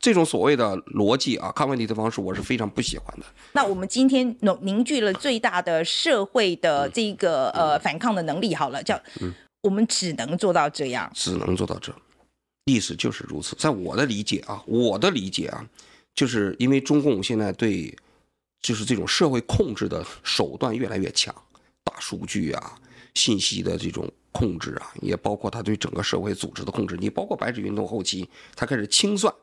[0.00, 3.26] 这种所谓的逻辑啊，看问题的方式，我是非常不喜欢的。
[3.52, 11.92] 那我们今天凝凝聚了最大的社会的这个、嗯、呃反抗的能力，好了，叫、嗯、我们只能做到这样，只能做到这。
[12.66, 15.66] 历史就是如此，在我的理解啊，我的理解啊，
[16.14, 17.92] 就是因为中共现在对
[18.62, 21.34] 就是这种社会控制的手段越来越强，
[21.82, 22.78] 大数据啊，
[23.14, 26.96] 信息的这种控制啊，也包括他对整个社会组织的控制。
[27.00, 29.34] 你包括白纸运动后期，他开始清算。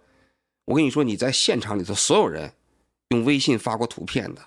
[0.66, 2.52] 我跟你说，你在现场里头，所有人
[3.10, 4.42] 用微信发过图片的，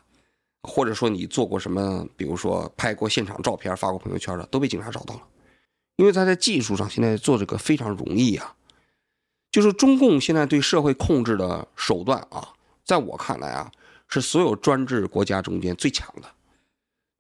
[0.62, 5.22] 或者说你做过什么，比如说拍过现场照片发过朋友圈的，都被警察找到了。
[5.96, 8.54] 因为他在技术上现在做这个非常容易啊。
[9.50, 12.52] 就是中共现在对社会控制的手段啊，
[12.84, 13.72] 在我看来啊，
[14.08, 16.28] 是所有专制国家中间最强的。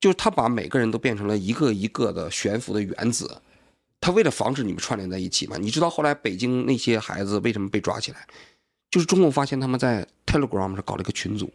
[0.00, 3.40] 就是他把每个人都变成了一个一个的悬浮的原子，
[4.00, 5.56] 他为了防止你们串联在一起嘛。
[5.56, 8.26] 你知道后来北京那些孩子为什么被抓起来？
[8.90, 11.52] 就是中共发现他们在 Telegram 上搞了一个群组，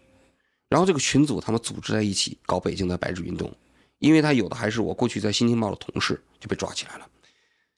[0.69, 3.51] 然后这个群组他们组织在一起搞北京的白纸运动，
[3.99, 7.07] 因为他有的还是我过去在《新京报》的同事就被抓起来了，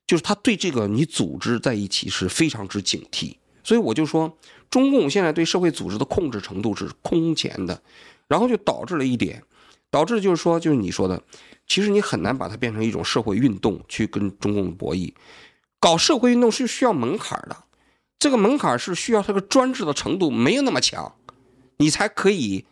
[0.07, 4.37] 就是他对这个你组织在一起是非常之警惕，所以我就说
[4.69, 7.81] 中共现在对社会组织的控制程度是空前的，
[8.27, 9.43] 然后就导致了一点，
[9.89, 11.21] 导致就是说就是你说的，
[11.67, 15.13] 其实你很难把它变成一种社会运动去跟中共博弈，
[15.79, 17.64] 搞社会运动是需要门槛的。
[18.17, 21.13] 这个门槛是需要这个专制的程度没有那么强，
[21.77, 22.65] 你才可以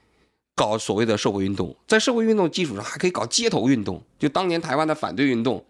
[0.56, 1.76] 搞所谓的社会运动。
[1.88, 4.02] 在社会运动基础上，还可以搞街头运动。
[4.18, 5.64] 就当年台湾的反对运动，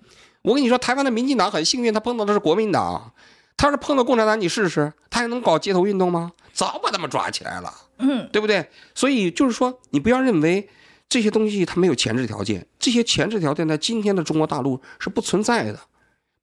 [0.43, 3.13] 我跟你说，台湾的民进党很幸运，他碰到的是国民党。
[3.57, 6.33] 他是碰到共产党，你试试，他还能搞街头运动吗？
[6.53, 8.69] 早把他们抓起来了，嗯，对不对？
[8.95, 10.69] 所以就是说，你不要认为
[11.09, 15.79] 这些东西它没有前置条件，这些前置条件在今天的中国大陆是不存在的，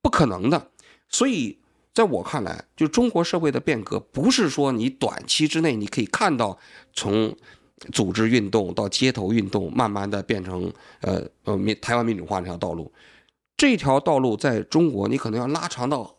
[0.03, 0.71] 不可能的。
[1.09, 1.60] 所以。
[1.93, 6.57] 在我看来，就中国社会的变革，不是说你短期之内你可以看到
[6.93, 7.37] 从
[7.93, 12.93] 组织运动到街头运动，慢慢的变成呃呃民台湾民主化这条道路。
[13.57, 16.17] 这条道路在中国，你可能要拉长到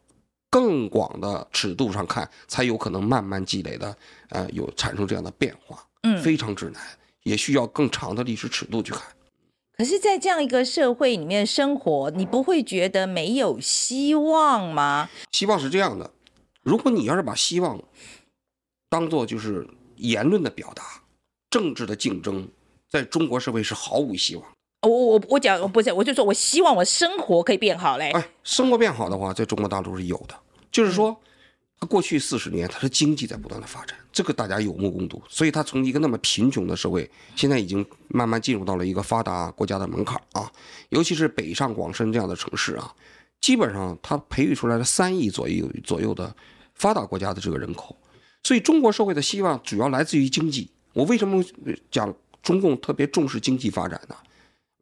[0.49, 3.95] 更广的尺度上看，才有可能慢慢积累的
[4.29, 5.84] 呃有产生这样的变化。
[6.03, 6.81] 嗯，非常之难，
[7.23, 9.01] 也需要更长的历史尺度去看。
[9.82, 15.10] 可是，在这样一个社会里面生活，你不会觉得没有希望吗？
[15.32, 16.12] 希望是这样的，
[16.62, 17.82] 如果你要是把希望
[18.91, 20.84] 当做就是言论的表达、
[21.50, 22.48] 政治的竞争，
[22.91, 24.46] 在中国社会是毫无希望。
[24.84, 28.12] 我我我讲，我不是，我就说我希望我生活可以变好嘞。
[28.12, 30.36] 哎，生活变好的话，在中国大陆是有的，
[30.72, 31.20] 就是说，他
[31.88, 35.22] 过去四十年，它的经济在不断的发展，这个大家有目共睹。
[35.28, 40.52] 所以，它从一个那么贫穷的社会，现在已经慢慢进入到了一个发达国家的门槛啊。
[40.89, 42.94] 尤其是北上广深这样的城市啊，
[43.39, 46.34] 基本上它培育出来了三亿左右左右的
[46.76, 47.98] 发达国家的这个人口。
[48.44, 50.70] 所以，中国社会的希望主要来自于经济。
[50.94, 51.44] 我为什么
[51.89, 52.13] 讲
[52.44, 54.15] 中共特别重视经济发展呢？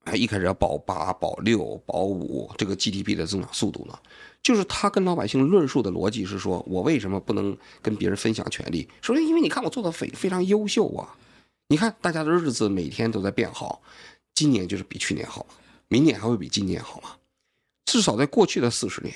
[0.06, 3.98] 啊，一开始要保八、保六、保五这个 GDP 的增长速度呢？
[4.42, 8.88] 就是他跟老百姓论述的逻辑是说，我为什么不能跟别人分享权利？
[9.02, 11.16] 首先，因为你看我做的非非常优秀啊！
[11.68, 13.82] 你看大家的日子每天都在变好，
[14.34, 15.46] 今年就是比去年好，
[15.88, 17.18] 明年还会比今年好吗？
[17.86, 19.14] 至少在过去的四十年，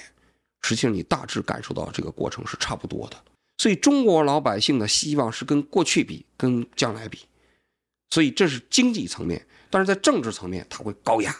[0.61, 3.17] 实际上你大致感受到这个过程是差不多的。
[3.57, 7.19] 所以中国老百姓的希望是跟过去比，跟将来比。
[8.09, 11.35] 所以这是经济层面，但是在政治层面，它会高压。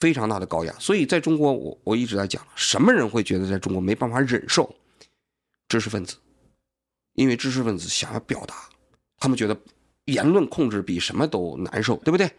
[0.00, 4.72] 非常大的高压，所以在中国，我我一直在讲，什么人会觉得在中国没办法忍受？
[5.68, 6.16] 知识分子，
[7.14, 8.54] 因为知识分子想要表达，
[9.18, 9.56] 他们觉得
[10.04, 12.30] 言论控制比什么都难受，对不对？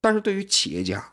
[0.00, 1.12] 但是对于企业家，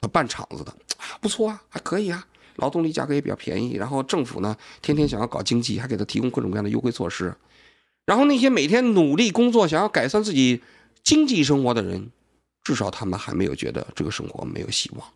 [0.00, 7.34] 他办厂子的，哎呀，不错啊，还可以啊，劳动力价格也比较便宜，然后政府呢，天天想要搞经济，还给他提供各种各样的优惠措施，
[8.04, 10.62] 然后那些每天努力工作，想要改善自己
[11.02, 12.10] 经济生活的人。
[12.66, 15.08] 至少他们还没有觉得这个生活没有希望，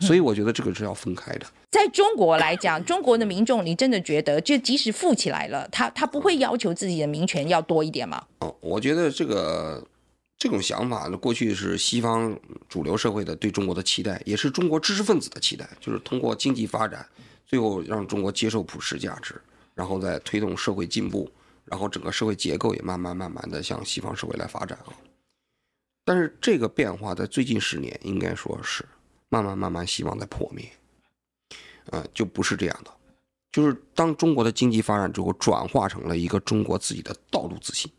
[0.00, 1.46] 所以我觉得这个是要分开的。
[1.70, 8.26] 在中国来讲，中国的民众，你真的觉得，就即使富起来了，他他不会要求自己的民权要多一点吗？
[8.40, 9.86] 哦，我觉得这个
[10.36, 12.36] 这种想法呢，过去是西方
[12.68, 17.06] 主流社会的对中国的期待，也是中国知识分子的期待，就是通过经济发展，
[17.46, 19.40] 最后让中国接受普世价值，
[19.76, 21.30] 然后再推动社会进步，
[21.66, 24.90] 然后整个社会结构也慢慢慢慢的向西方社会来发展啊。
[26.06, 28.84] 但是这个变化在最近十年应该说是
[29.28, 30.70] 慢慢慢慢希望在破灭，
[31.86, 32.90] 呃，就不是这样的，
[33.50, 37.90] 就是当中国的经济发展之后，转化成了一个中国自己的道路自信，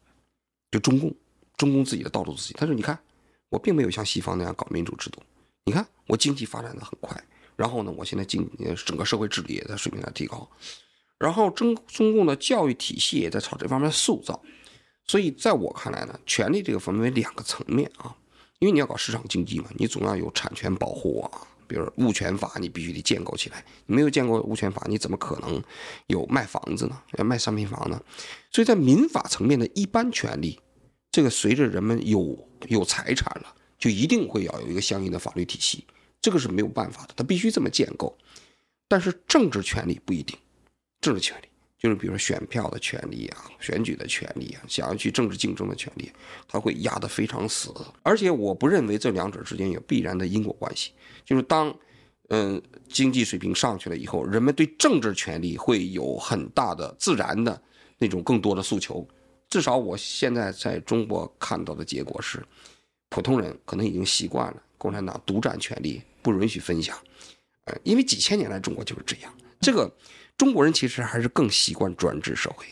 [0.71, 1.13] 就中共，
[1.57, 2.55] 中共自己的道路自信。
[2.57, 2.97] 他说：“你看，
[3.49, 5.21] 我并没有像西方那样搞民主制度，
[5.65, 7.21] 你看我经济发展的很快，
[7.57, 8.49] 然后呢，我现在经
[8.85, 10.49] 整个社会治理也在水平在提高，
[11.19, 14.41] 然后中中共的教育体系也在朝这方面塑造。”
[15.07, 18.13] 所以，在我看来呢，权利这个分为两个层面啊，
[18.59, 23.63] 因为你要搞市场经济嘛，你总要有产权保护啊，比如物权法，你必须得建构起来。
[23.85, 25.63] 你没有建构物权法，你怎么可能
[26.07, 27.01] 有卖房子呢？
[27.17, 28.01] 要卖商品房呢？
[28.51, 30.59] 所以在民法层面的一般权利，
[31.09, 35.85] 这个随着人们有有财产了，就一定会要有一个相应的法律体系，
[36.19, 38.17] 这个是没有办法的，它必须这么建构。
[38.89, 40.37] 但是政治权利不一定，
[40.99, 41.46] 政治权利。
[41.77, 46.11] 就是比如说选票的权利啊，选举的权利啊，想要去政治竞争的权利，
[46.47, 47.71] 他会压得非常死。
[48.01, 50.91] 而且我不认为这两者之间有必然的因果关系。
[51.23, 51.71] 就是当，
[52.29, 52.59] 嗯，
[52.89, 57.61] 经济水平上去了以后，人们对政治权利会有很大的自然的
[57.99, 59.07] 那种更多的诉求。
[59.47, 62.43] 至少我现在在中国看到的结果是，
[63.09, 66.97] 普通人可能已经习惯了共产党独占权利，不允许分享。
[67.65, 69.31] 呃，因为几千年来中国就是这样。
[69.61, 69.87] 这个。
[70.37, 72.65] 中国人其实还是更习惯专制社会，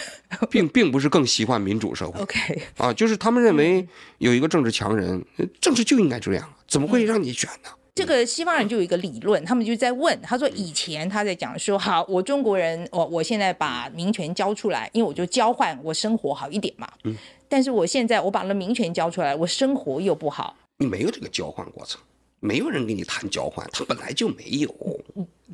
[0.48, 2.20] 并并不是更习惯民主社会。
[2.20, 3.86] OK，啊，就是他们认为
[4.18, 5.22] 有一个政治强人，
[5.60, 7.68] 政治就应该这样，怎么会让你选呢？
[7.94, 16.88] 这个西方人就有一个理论，他们就在问，他说以前他在讲说，好，我中国人，我我现在把民权交出来，因为我就交换我生活好一点嘛。
[17.04, 17.14] 嗯，
[17.48, 20.56] 但是我现在我把那民权交出来，我生活又不好。
[20.78, 22.00] 你没有这个交换过程。
[22.42, 24.74] 没有人跟你谈交换，他本来就没有，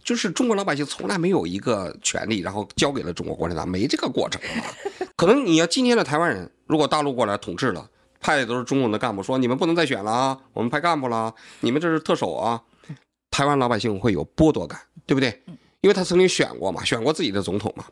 [0.05, 4.65] 就是中国老百姓从来没有一个权利，然后交给了中国共产党，没这个过程嘛。
[5.17, 7.89] 可能你要今天的台湾人，如果大陆过来统治了，
[8.21, 12.63] 派的都是中共的干部，说你们不能再选了啊，我们派干部了，你们这是特首啊，
[13.31, 15.43] 台湾老百姓会有剥夺感，对不对？
[15.81, 17.85] 因为他曾经选过嘛，选过自己的总统嘛。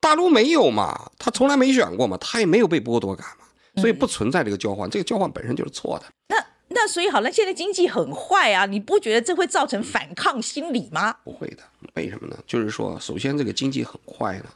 [0.00, 3.46] 大陆没有嘛，他从来没选过嘛，他也没有被剥夺感嘛，
[3.80, 6.06] 所以不存在这个交换，这个交换本身就是错的。
[6.28, 6.36] 那。
[6.86, 11.12] 所以好了，现在经济很坏啊，你不觉得这会造成反抗心理吗？
[11.24, 11.62] 不会的，
[11.94, 12.38] 为什么呢？
[12.46, 14.46] 就是说，首先这个经济很坏呢，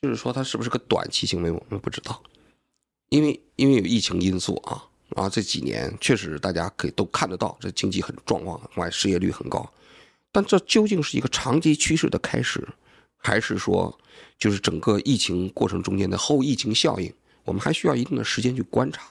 [0.00, 2.22] 就是说它是不是个短期行为，我们不知道，
[3.08, 9.70] 因为因为有疫情因素啊，然后这几年确实大家可以都看得到，这经济很状况很坏，失业率很高，
[10.30, 12.66] 但这究竟是一个长期趋势的开始，
[13.16, 13.98] 还是说
[14.38, 17.12] 就是整个疫情过程中间的后疫情效应？
[17.44, 19.02] 我们还需要一定的时间去观察。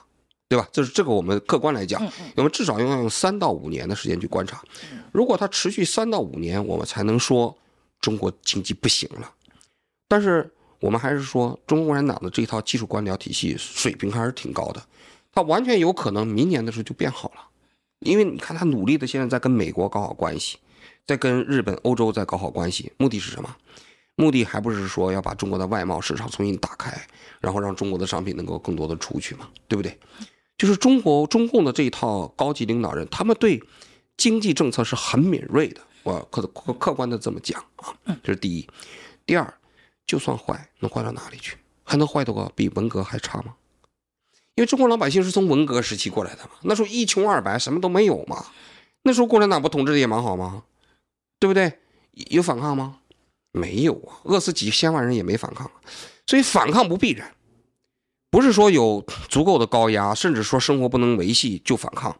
[0.52, 0.68] 对吧？
[0.70, 4.62] 就是这个，我们客观来讲，我们至少要用三到五年的时间去观察。
[5.10, 7.56] 如果它持续三到五年，我们才能说
[8.02, 9.32] 中国经济不行了。
[10.06, 14.82] 但是我们还是说，中国共产党的这套技术官僚体系水平还是挺高的，
[15.32, 17.48] 它完全有可能明年的时候就变好了。
[18.00, 20.58] 因为你看，他努力的现在在跟美国搞好关系，
[21.06, 23.56] 在跟日本、欧洲在搞好关系，目的是什么？
[24.16, 26.92] 目的还不是说要把中国的外贸市场重新打开，
[27.40, 29.98] 然后让中国的商品能够更多的出去嘛，对不对？
[30.62, 33.60] 就是中国中共的这一套高级领导人，他们对
[34.16, 37.92] 经济政策是很敏锐的，我客客客观的这么讲啊，
[38.22, 38.68] 这是第一。
[39.26, 39.54] 第二，
[40.06, 41.56] 就算坏，能坏到哪里去？
[41.82, 43.56] 还能坏到个比文革还差吗？
[44.54, 48.46] 因为中国老百姓是从文革时期过来的嘛，那时候一穷二白，什么都没有嘛。
[49.02, 50.62] 那时候共产党不统治的也蛮好吗？
[51.40, 51.80] 对不对？
[52.12, 53.00] 有反抗吗？
[53.50, 55.68] 没有啊，饿死几千万人也没反抗，
[56.24, 57.34] 所以反抗不必然，
[58.32, 62.18] 不是说有足够的高压，甚至说生活不能维系就反抗。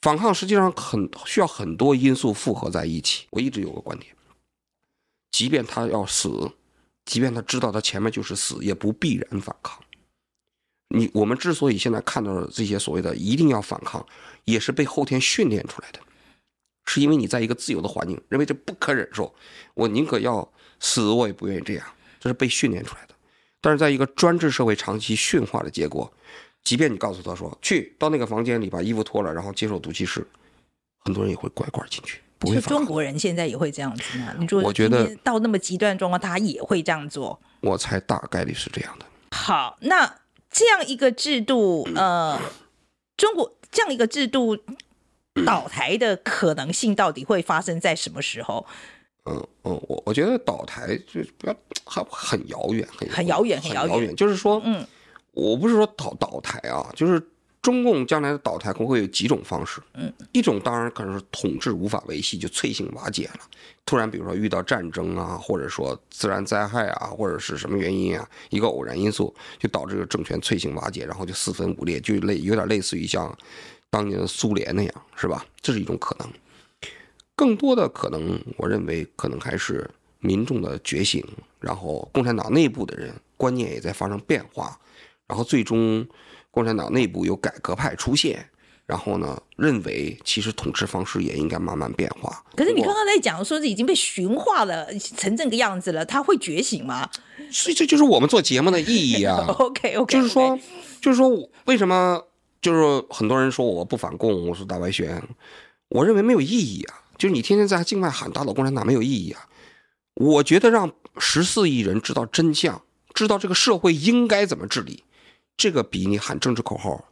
[0.00, 3.26] 反抗实际上很需要很多因素复合在一起。
[3.28, 4.16] 我一直有个观点，
[5.30, 6.52] 即便他要死，
[7.04, 9.78] 即便他知道他前面就是死，也不必然反抗。
[10.88, 14.06] 你我们之所以现在看到的这些所谓的一定要反抗，
[14.44, 16.00] 也是被后天训练出来的，
[16.86, 19.34] 是因为你在一个自由的环境，认为这不可忍受，
[19.74, 21.86] 我宁可要死，我也不愿意这样，
[22.18, 23.14] 这是被训练出来的。
[23.66, 26.08] 但是在一个专制社会长期驯化的结果，
[26.62, 30.24] 即便你告诉他说去到那个房间里把衣服脱了，然后接受毒气室，
[31.00, 32.60] 很多人也会乖乖进去，不会。
[32.60, 34.32] 中国人现在也会这样子吗？
[34.38, 37.40] 你说，我觉得到那么极端状况，他也会这样做。
[37.62, 39.06] 我猜大概率是这样的。
[39.32, 40.14] 好，那。
[40.48, 42.40] 这样一个制度，呃，
[43.14, 44.56] 中国这样一个制度
[45.44, 48.66] 倒台的可能性到底会发生在什么时候？
[49.26, 54.14] 嗯嗯，我我觉得倒台就不要很很遥远，很很遥远，很遥远。
[54.16, 54.86] 就是说，嗯，
[55.32, 57.22] 我不是说倒倒台啊，就是。
[57.62, 63.40] 中共将来的倒台可能会有几种方式，嗯，一种当然可能是统治无法维系，就脆性瓦解了。
[63.84, 73.36] 突然，比如说遇到战争啊，或者说自然灾害啊，或者是什么原因啊，一个偶然因素就导致这个政权脆性瓦解，然后就四分五裂，就类有点类似于像
[73.90, 75.44] 当年的苏联那样，是吧？
[75.60, 76.28] 这是一种可能。
[77.36, 81.24] 更多的可能，我认为可能还是民众的觉醒，
[81.60, 84.76] 然后共产党内部的人观念也在发生变化，
[85.28, 86.04] 然后最终。
[86.50, 88.42] 共产党内部有改革派出现，
[88.86, 92.42] 然后呢，认为其实统治方式也应该慢慢变化。
[92.56, 97.06] 可是你刚刚在讲说是已经被驯化了，成这个样子了，他会觉醒吗？
[97.50, 99.44] 所以这就是我们做节目的意义啊。
[99.60, 100.58] OK OK，就是说，
[100.98, 101.28] 就是说，
[101.66, 102.24] 为什么
[102.62, 105.22] 就是很多人说我不反共，我说大白宣，
[105.90, 107.02] 我认为没有意义啊。
[107.18, 109.48] 就是你天天在境外喊打倒共产党没有意义啊。
[110.14, 112.82] 我觉得让十四亿人知道真相，
[113.14, 115.02] 知道这个社会应该怎么治理。
[115.56, 117.04] 这个比你喊政治口号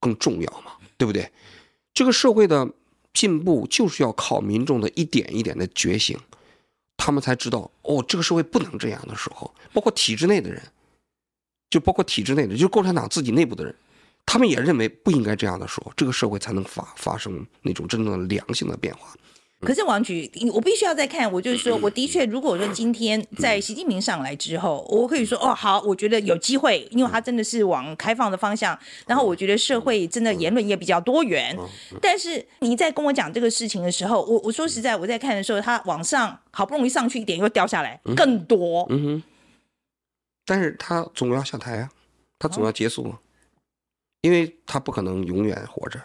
[0.00, 1.30] 更重要嘛，对不对？
[1.92, 2.68] 这个社会的
[3.12, 6.16] 进步就是要靠民众的一点一点的觉醒，
[6.96, 10.62] 他们才知道哦，这个社会不能这样的时候，包括体制内的人，
[11.68, 13.74] 就包括体制内的，就是共产党自己内部的人，
[14.24, 19.12] 他们也认为不应该这样的时候，这个社会才能发发生那种真正的良性的变化。
[19.60, 21.30] 可是王局，我必须要再看。
[21.30, 28.78] 我就是说，我的确，如果说今天在习近平上来之后，我可以说，哦，好，我觉得有机会，因为他真的是往开放的方向。
[29.06, 31.54] 然后我觉得社会真的言论也比较多元。
[32.00, 38.86] 但是你在跟我讲这个事情的时候，我我说实在，我在看的时候，他往上好不容易上去一点，又掉下来更多。
[38.88, 39.22] 嗯哼。
[40.46, 41.90] 但是他总要下台啊，
[42.38, 43.20] 他总要结束啊，
[44.22, 46.00] 因为他不可能永远活着。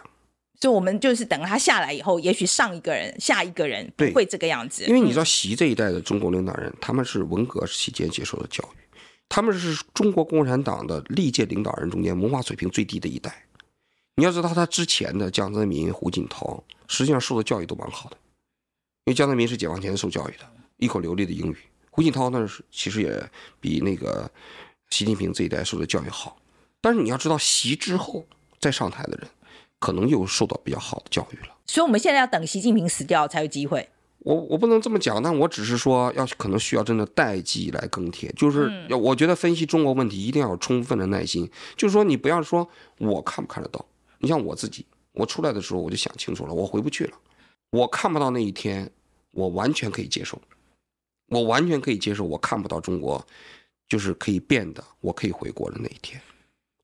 [0.58, 4.84] 就我们就是等他下来以后，也许上一个人、下一个人不会这个样子。
[4.86, 8.98] 因为你知道，习这一代的中国领导人，他们是文革期间接受的教育，
[9.28, 13.44] 他们是中国共产党的历届领导人中间文化水平最低的一代。
[14.14, 18.16] 你要知道，他之前的江泽民、胡锦涛，实际上受的教育都蛮好的，
[19.04, 21.56] 因为江泽民是解放前受教育的，一口流利的英语；
[21.90, 23.22] 胡锦涛呢，是其实也
[23.60, 24.30] 比那个
[24.88, 26.38] 习近平这一代受的教育好。
[26.80, 28.26] 但是你要知道，习之后
[28.58, 29.28] 再上台的人。
[29.86, 33.88] 可能又受到比较好的教育了，所以我们现在要等习近平死掉才有机会。
[34.18, 41.48] 我我不能这么讲，但我只是说，要可能需要真的代际来更替，就是要我觉得分析中国问题一定要有充分的耐心。
[41.76, 42.68] 就是说，你不要说
[42.98, 43.86] 我看不看得到，
[44.18, 47.12] 你像我自己，我出来的时候我就想清楚了，我回不去了，
[47.70, 48.90] 我看不到那一天，
[49.30, 50.36] 我完全可以接受，
[51.28, 53.24] 我完全可以接受，我看不到中国
[53.88, 56.20] 就是可以变的，我可以回国的那一天。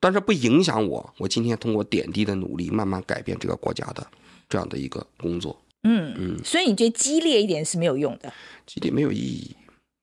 [0.03, 4.05] 但是不影响我，我今天通过点滴的努力，慢慢改变这个国家的
[4.49, 5.57] 这样的一个工作。
[5.85, 8.35] 嗯嗯，所以你觉得激烈一点是没有用的？
[8.67, 9.55] 激烈没有意义，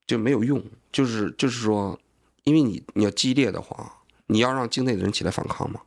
[0.07, 0.63] 就没有用。
[0.89, 1.99] 就是就是说，
[2.45, 3.93] 因为你你要激烈的话，
[4.27, 5.81] 你要让境内的人起来反抗吗？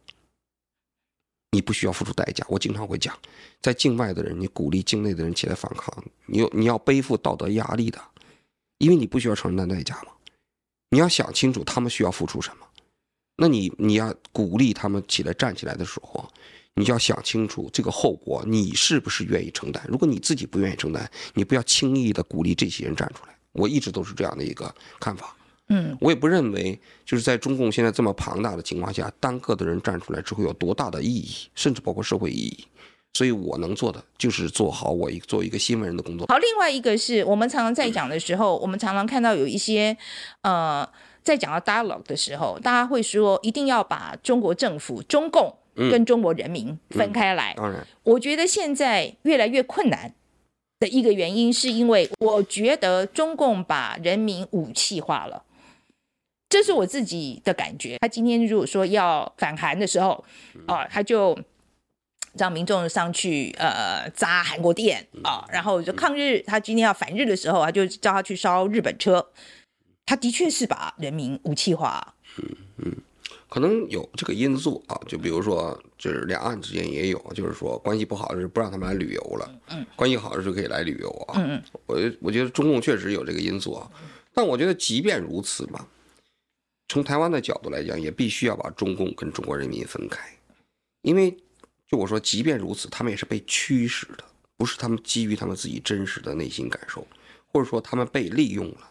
[1.52, 2.44] 你不需要付出代价。
[2.50, 3.18] 我经常会讲，
[3.62, 7.98] 在境外的人，你鼓励境内的人起来反抗，你有你要背负道德压力的，
[8.76, 10.12] 因为你不需要承担代价嘛。
[10.90, 12.66] 你要想清楚，他们需要付出什么。
[13.37, 16.28] 那你你要鼓励他们起来站起来的时候，
[16.74, 19.83] 你就要想清楚这个后果，你是不是愿意承担？
[19.89, 23.37] 如果你自己不愿意承担，你不要轻易的鼓励这些人站出来。
[23.53, 25.37] 我一直都是这样的一个看法。
[25.68, 32.66] 嗯，我也不认为就是在中共现在这么庞大的情况下，单个的人站出来之后有多大的意义，甚至包括社会意义。
[33.14, 36.26] 所以我能做的就是做好我一做一个新闻人的工作。
[36.28, 39.95] 好，另外一个是我们常常在讲的时候，我们常常看到有一些
[40.41, 40.89] 呃，
[41.23, 47.55] 在讲到 dialogue 的时候，大家会说一定要把中国政府、中共跟中国人民分开来。
[47.57, 50.12] 当然，我觉得现在越来越困难
[50.81, 55.45] 的一个原因，是因为我觉得中共把人民武器化了，
[56.49, 57.97] 这是我自己的感觉。
[58.01, 60.25] 他今天如果说要反韩的时候，
[60.66, 61.39] 啊，他就。
[62.39, 66.41] 让民众上去呃砸韩国店啊，然后就抗日。
[66.47, 69.23] 他今天要反日的时候，他就叫他去烧日本车。
[70.05, 72.14] 他的确是把人民武器化。
[72.38, 72.44] 嗯
[72.78, 72.96] 嗯，
[73.48, 81.34] 可能有这个因素啊，就比如说，就是两岸之间也有，就是说关系不好是不让他们来旅游了，嗯，关系好的就可以来旅游啊。
[81.38, 83.90] 嗯嗯，我我觉得中共确实有这个因素啊，
[84.32, 85.86] 但我觉得即便如此嘛，
[86.88, 90.20] 从台湾的角度来讲，也必须要把中共跟中国人民分开，
[91.03, 91.36] 因为。
[91.88, 94.24] 就我说，即便如此，他们也是被驱使的，
[94.57, 97.07] 不是他们基于他们自己真实的内心感受，
[97.53, 98.90] 或者说他们被利用了，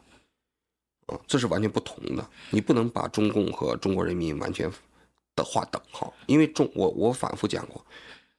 [1.28, 2.28] 这是完全不同的。
[2.50, 4.70] 你不能把中共和中国人民完全
[5.36, 7.84] 的划等号，因为中我我反复讲过，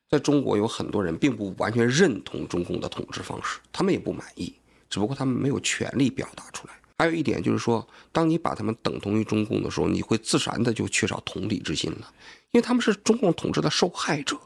[0.08, 4.54] 在中国有很多人并不完全认同中共的统治方式，他们也不满意，
[4.90, 6.74] 只不过他们没有权利表达出来。
[6.98, 12.12] 还有一点就是说，当你把他们等同于中共的时候，你会自然的就缺少同理之心了，
[12.52, 14.38] 因为他们是中共统治的受害者。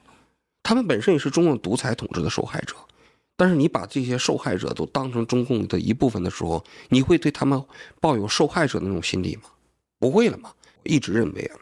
[0.63, 2.75] 他们本身也是中共独裁统治的受害者，
[3.37, 7.63] 但是你把这些受害者都当成中共的一部分的时候，你会对他们
[8.01, 9.43] 抱有受害者那种心理吗？
[9.99, 10.53] 不会了吗？
[10.83, 11.55] 我一直认为啊，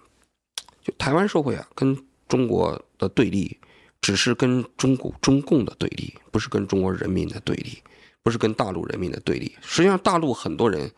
[0.82, 1.96] 就台湾社会啊，跟
[2.28, 3.58] 中国的对立，
[4.00, 7.78] 只是跟中国中共的对立，不是跟中国人民的对立，
[8.22, 9.54] 不是跟大陆人民的对立。
[9.60, 10.90] 实际上，大陆很多人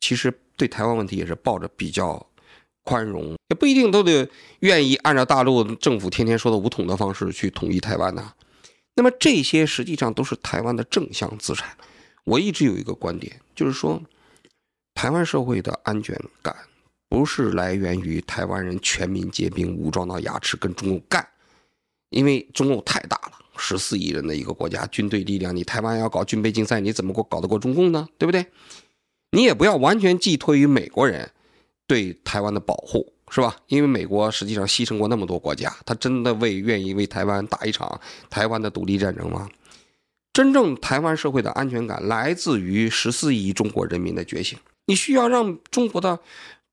[0.00, 2.26] 其实对台湾问题也是抱着比较。
[2.82, 4.26] 宽容也不一定都得
[4.60, 8.32] 愿意按照大陆政府天天说的武统的方式去统一台湾呐。
[9.00, 11.74] 那么这些实际上都是台湾的正向资产。
[12.24, 13.98] 我一直有一个观点，就是说，
[14.92, 16.54] 台湾社会的安全感
[17.08, 21.26] 不是来源于台湾人全民皆兵、武装到牙齿跟中共干，
[22.10, 28.06] 因为中共太大了，十四亿人的一个国家，军队力量，你台湾要搞军备竞赛，你怎么过搞得过中共呢？
[28.18, 28.44] 对不对？
[29.30, 31.30] 你也不要完全寄托于美国人。
[31.86, 33.56] 对台湾的保护是吧？
[33.68, 39.48] 因为美国实际上牺牲过那么多国家，他真的为愿意为台湾打一场台湾的独立战争吗？
[40.32, 44.58] 真正台湾社会的安全感来自于十四亿中国人民的觉醒。
[44.86, 46.18] 你需要让中国的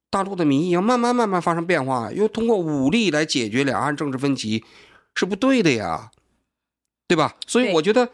[0.09, 4.63] 大陆的民意要慢慢慢慢发生变化，又通过武力来解决两岸政治分歧，
[5.13, 6.11] 是不对的呀，
[7.07, 7.35] 对吧？
[7.45, 8.09] 所以我觉得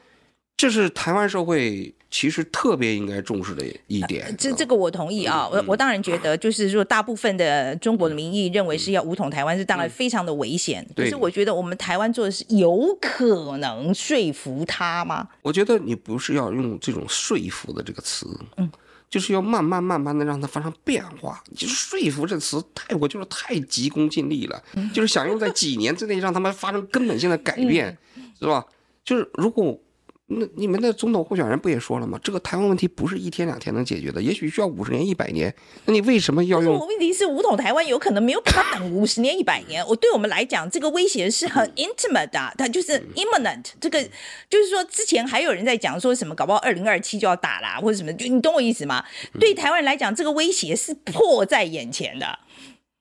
[0.58, 1.94] 这是台湾社会。
[2.16, 5.50] 其实特别应该重视的一点，这这个我同意啊。
[5.52, 10.88] 我我当然觉得，就是说，大部分的中国的民意认为是要武统台湾，是当然非常的危险。
[10.96, 15.28] 可是我觉得，我们台湾做的是有可能说服他吗？
[15.42, 18.28] 我觉得你不是要用这种说服的这个词，
[18.58, 18.72] 嗯，
[19.10, 21.44] 就是要慢慢慢慢的让它发生变化。
[21.56, 27.98] 就是说服这词太，我就是太急功近利了， 就是想用在几年之内让他们发生根本性的改变，
[28.40, 28.64] 是吧？
[29.04, 29.80] 就是如果。
[30.28, 32.18] 那你们的总统候选人不也说了吗？
[32.24, 35.54] 这个台湾问题不是一天两天能解决的，也许需要五十年、一百年。
[35.86, 36.80] 那你为什么要用？
[36.88, 39.86] 问题是武统台湾有可能没有办法等五十年、一百年。
[39.86, 43.66] 我对我们来讲，这个威胁是很 intimate 的，它就是 imminent。
[43.82, 44.02] 这个
[44.50, 49.04] 就是说，之前还有人在讲说什么，搞不好二零二七就要打啦，或者什么，就你懂我意思吗？
[49.40, 52.40] 对台湾人来讲，这个威胁是迫在眼前的。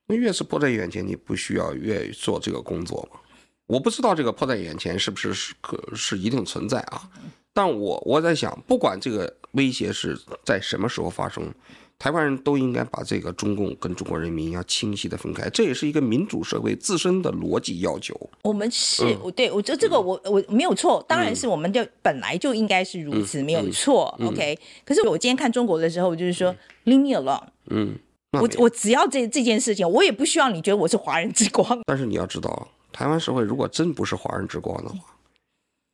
[0.07, 3.21] 那越是迫在眼前，你不需要越做这个工作吗？
[3.67, 7.09] 我不知道这个迫在眼前是不是是可是一定存在啊？
[7.53, 11.53] 但我我在想，不管这个威胁是在什么时候发生，
[11.99, 18.19] 台湾人都应该把这个中共跟中国人民要清晰的分开，这也是一个民主社会自身的逻辑要求。
[18.41, 24.13] 我们是，嗯、对我觉得这个我我没有错，当然是我们就本来就应该是如此，嗯、没有错。
[24.19, 26.51] 嗯、OK，可是我今天看中国的时候，就是说、
[26.85, 27.47] 嗯、leave me alone。
[27.69, 27.95] 嗯，
[28.31, 31.79] 我我只要这这件事情，我也不需要你觉得我是华人之光。
[31.85, 32.67] 但是你要知道。
[32.93, 34.99] 台湾社会如果真不是华人之光的话，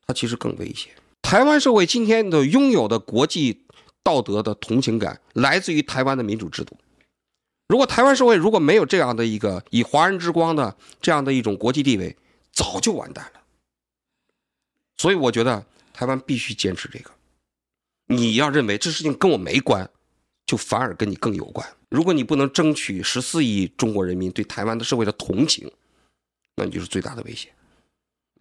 [0.05, 0.93] 它其实更危险。
[1.21, 3.65] 台湾社会今天的拥有的国际
[4.03, 6.77] 道德的同情感，来自于台湾的民主制度。
[7.67, 12.15] 如果台湾社会如果没有这样的一个以华人之光的这样的一种国际地位，
[12.51, 13.41] 早就完蛋了。
[14.97, 17.11] 所以我觉得台湾必须坚持这个。
[18.07, 19.87] 你要认为这事情跟我没关，
[20.47, 21.65] 就反而跟你更有关。
[21.89, 25.71] 如果你不能争取十四亿中国人民对台湾的社会的同情，
[26.59, 27.47] 那你就是最大的威胁。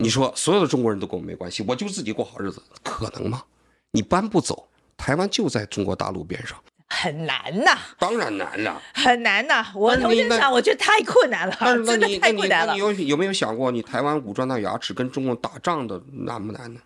[0.00, 3.44] 你说所有的中国人都跟我没关系，我就自己过好日子，可能吗？
[3.92, 6.58] 你搬不走，台湾就在中国大陆边上，
[6.88, 9.72] 很难呐、啊，当然难了，很难呐、啊。
[9.74, 11.56] 我我现场我觉得太困难了，
[11.86, 12.72] 真的太困难了。
[12.74, 16.80] 你有有没有想过，你台湾武装到牙齿跟中国打仗的难不难呢？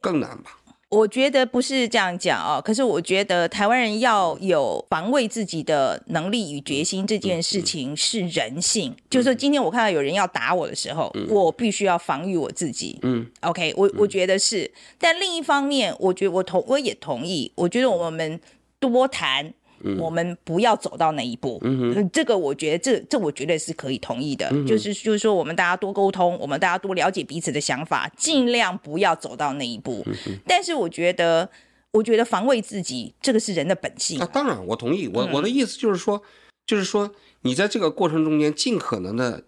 [0.00, 0.56] 更难吧。
[0.92, 8.90] 我觉得不是这样讲哦，可是我觉得台湾人要有防卫自己的能力与决心，这件事情是人性。
[8.90, 12.98] 嗯、就是说今天我看到有人要打我的时候，嗯、我必须要防御我自己。
[13.00, 14.70] 嗯，OK，我我觉得是。
[14.98, 18.38] 但另一方面，我觉得我同我也同意，我觉得我们
[18.78, 19.54] 多谈。
[19.98, 30.02] 我们不要走到那一步，嗯哼，这个我觉得这这我觉得是可以同意的，嗯、就是就是说我们大家多沟通，我们大家多了解彼此的想法，尽量不要走到那一步。
[30.06, 31.48] 嗯、但是我觉得，
[31.92, 34.20] 我觉得防卫自己这个是人的本性。
[34.20, 36.22] 啊，当然我同意，我我的意思就是说，嗯、
[36.66, 37.10] 就是说
[37.42, 39.44] 你在这个过程中间尽可能的。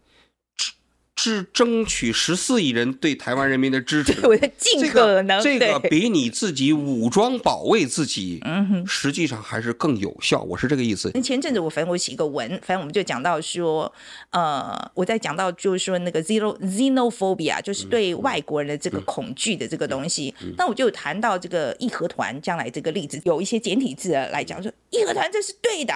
[1.24, 10.42] 是争取十四亿人对台湾人民的支持， 我的尽可能，这个、这个比你自己武装保卫自己，嗯哼，实际上还是更有效。
[10.42, 11.10] 我是这个意思。
[11.22, 13.90] 前阵子我反正我写一个文，反正我们就讲到说，
[14.32, 20.34] 呃，我在讲到就是说那个 zero xenophobia，就是对外国人的这个恐惧的这个东西。
[20.42, 25.94] 嗯嗯、那我就谈到这个义和团将来这个例子，有一些简体字来讲说义和团这是对的。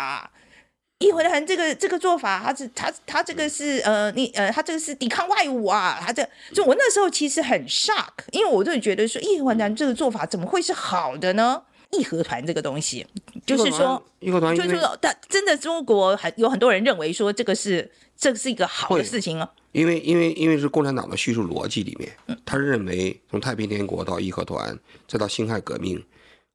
[0.98, 11.62] 义和团这个这个做法，他是他他这个是呃，你呃，他这个是抵抗外侮啊，他这就我那时候其实很 shock，因为我就觉得说义和团这个做法怎么会是好的呢？
[11.92, 13.06] 义和团这个东西，
[13.46, 22.10] 就是说义和团，就是说，但真的中国很有很多人认为说这个是这是一个好的事情啊，因为因为因为是共产党的叙述逻辑里面，
[22.44, 24.76] 他认为从太平天国到义和团
[25.06, 26.04] 再到辛亥革命，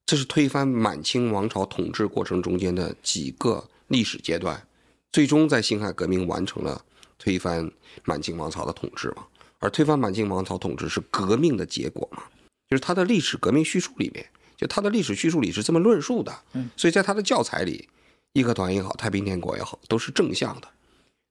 [0.04, 3.64] 这是推翻满清王朝统治过程中间的几个。
[3.88, 4.66] 历史阶段，
[5.12, 6.84] 最终在辛亥革命完成了
[7.18, 7.70] 推翻
[8.04, 9.26] 满清王朝的统治嘛？
[9.58, 12.24] 而推翻满清王朝统治是革命的结果嘛？
[12.68, 14.26] 就是他的历史革命叙述里面，
[14.56, 16.34] 就他的历史叙述里是这么论述的。
[16.52, 17.88] 嗯，所以在他的教材里，
[18.32, 20.68] 义和团也好，太平天国也好，都是正向的。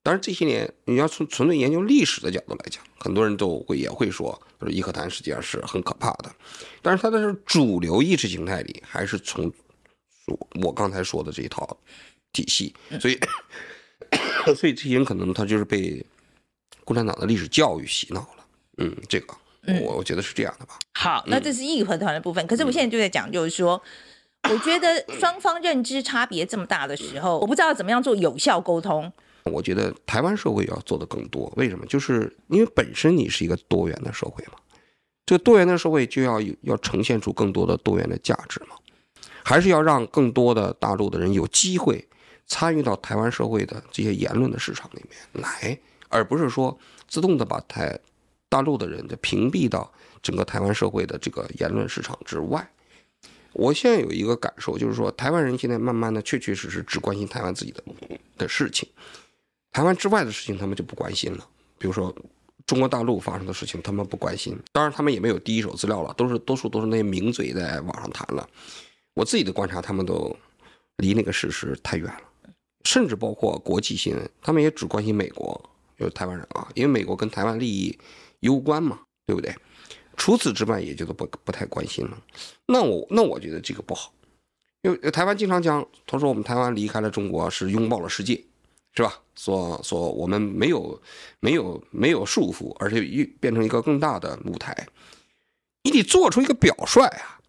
[0.01, 6.31] 当然这些年你要从纯粹研究历史的角度来讲，很多人都会也会说，就是义和团实际上是很可怕的。
[6.81, 9.51] 但是他的是主流意识形态里，还是从
[10.61, 11.77] 我刚才说的这一套。
[12.33, 13.17] 体系，所以，
[14.57, 16.05] 所以这些人可能他就是被
[16.83, 18.45] 共产党的历史教育洗脑了。
[18.79, 19.35] 嗯，这个，
[19.85, 20.77] 我我觉得是这样的吧。
[20.95, 22.45] 好，那这是义和团的部分。
[22.47, 23.81] 可是我现在就在讲，就是说，
[24.49, 29.13] 我觉得双方认知差别这么大的时候，我不知道怎么样做有效沟通。
[29.43, 31.53] 我觉得台湾社会要做的更多。
[31.55, 31.85] 为什么？
[31.85, 34.53] 就是因为本身你是一个多元的社会嘛，
[35.25, 38.75] 这个多元的社会就要要呈现出更多的多元的价值嘛，
[39.43, 42.07] 还是要让更多的大陆的人有机会。
[42.47, 45.77] 参与到台湾社会的这些言论的市场里面来，
[46.09, 46.77] 而不是说
[47.07, 47.99] 自动的把台
[48.49, 49.91] 大陆的人就屏蔽到
[50.21, 52.67] 整个台湾社会的这个言论市场之外。
[53.53, 57.83] 我现在有一个感受，就是说台湾人现在慢慢的确确实实只关心台湾自己的
[58.37, 58.89] 的事情，
[59.71, 61.47] 台湾之外的事情他们就不关心了。
[61.77, 62.15] 比如说
[62.65, 64.57] 中国大陆发生的事情，他们不关心。
[64.71, 68.47] 当然，他们也没有第一手资料了，都是多数都是那些名嘴在网上谈了。
[69.13, 70.35] 我自己的观察，他们都
[70.97, 72.21] 离那个事实太远了。
[72.83, 77.97] 甚至包括国际新闻，他们也只关心美国，就是台湾人啊，因为美国跟台湾利益
[78.41, 79.55] 攸关嘛，对不对？
[80.15, 82.17] 除此之外，也就都不不太关心了。
[82.67, 84.13] 那我那我觉得这个不好，
[84.81, 88.43] 因为台湾经常讲，他说我们台湾离开了中国是拥抱了世界，
[88.93, 89.19] 是吧？
[89.35, 91.01] 所所我们没有
[91.39, 94.87] 没有没有束缚，而且又变成一个更大的舞台。
[95.83, 97.39] 你得做出一个表率啊！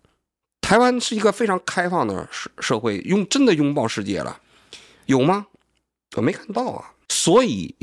[0.63, 4.41] 台湾是一个非常开放的社社会，拥真的拥抱世界了。
[5.07, 5.47] 有吗？
[6.17, 7.75] 我没看到啊，所以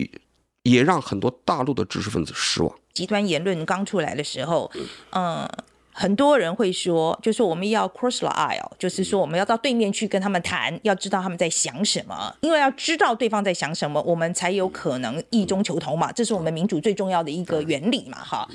[0.63, 2.74] 也让很多大陆的知识分子失望。
[2.93, 4.72] 极端言论刚出来的时候，
[5.11, 5.47] 嗯，
[5.91, 18.47] 很多人会说，就是我们要 cross the aisle，就是说我们要到对面去跟他们谈，要知道他们在想什么，因为要知道对方在想什么，我们才有可能异中求同嘛，这是我们民主最重要的一个原理嘛，哈。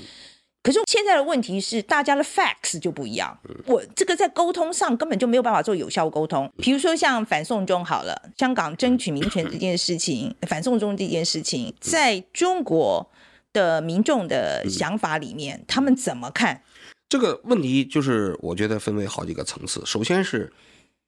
[0.67, 3.39] 可是现在的问题是，大家的 facts 就不一样。
[3.67, 6.53] 我这个在沟通上根本就没有办法做有效沟通。
[6.57, 13.09] 比如说像反送中好了，香港争取民权这件事情，反送中这件事情，在中国
[13.53, 16.61] 的民众的想法里面，他们怎么看？
[17.09, 19.81] 这个问题就是我觉得分为好几个层次。
[19.87, 20.53] 首先是，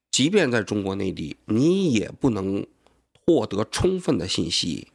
[0.09, 2.65] 即便在中国内地，你也不能
[3.25, 4.87] 获得充分的信息。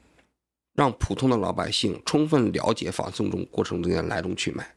[0.74, 4.74] 让普通的老百姓充分了解反送中过程中间来龙去脉，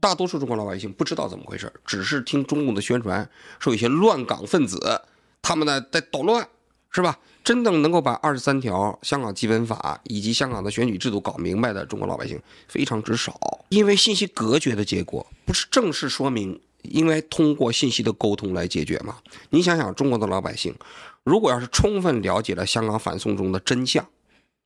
[0.00, 5.02] 大多数中国老百姓不知道怎么回事，只是听中共的宣传，说有些乱港分子
[5.42, 6.48] 他们呢在捣乱，
[6.90, 7.18] 是吧？
[7.44, 19.18] 真正能够把二十三条、香港基本法以及香港的选举制度搞明白的中国老百姓非常之少，因为信息隔绝的结果，不是正式说明应该通过信息的沟通来解决吗？
[19.50, 20.74] 你想想，中国的老百姓，
[21.22, 24.04] 如果要是充分了解了香港反送中的真相，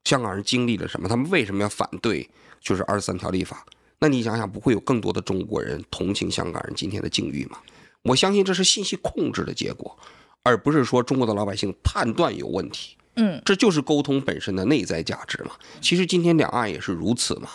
[0.05, 2.28] 香港人经历了什么，他们为什么要反对，
[2.61, 3.64] 就是二十三条立法，
[3.98, 7.59] 那你想想，不会有更多的中国人同情香港人今天的境遇吗？
[8.03, 9.96] 我相信这是信息控制的结果。
[10.42, 15.51] 而不是说中国的老百姓判断有问题，嗯，这就是沟通本身的内在价值嘛。
[15.82, 17.51] 其实今天两岸也是如此嘛。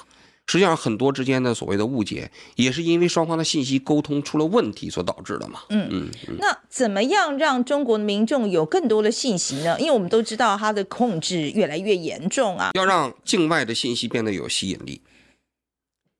[0.47, 5.61] 实际上很多之间的所谓的误解，也是因为双方的信息沟通出了问题所导致的嘛。
[5.69, 6.37] 嗯嗯。
[6.39, 9.79] 那怎么样让中国的民众有更多的信息呢？
[9.79, 12.71] 因为我们都知道它的控制越来越严重啊。
[12.73, 15.01] 要让境外的信息变得有吸引力，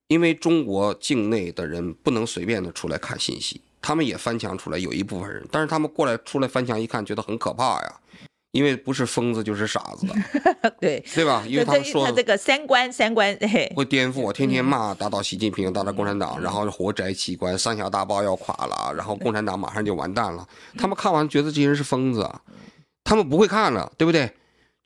[0.08, 3.62] 因为中国境内的人不能随便的出来看信息。
[3.80, 8.00] 他们也翻墙出来，有一部分人，但是他们过来出来翻墙一看，觉得很可怕呀，
[8.56, 10.08] 因为不是疯子就是傻子，
[10.80, 11.44] 对对吧？
[11.46, 13.38] 因为他们说他这个三观三观
[13.76, 20.48] 会颠覆，天天骂打倒习近平，打倒共产党，然后活摘器官，三峡大坝要垮了，然后共产党马上就完蛋了。
[20.78, 22.30] 他们看完觉得这些人是疯子，
[23.04, 24.32] 他们不会看了，对不对？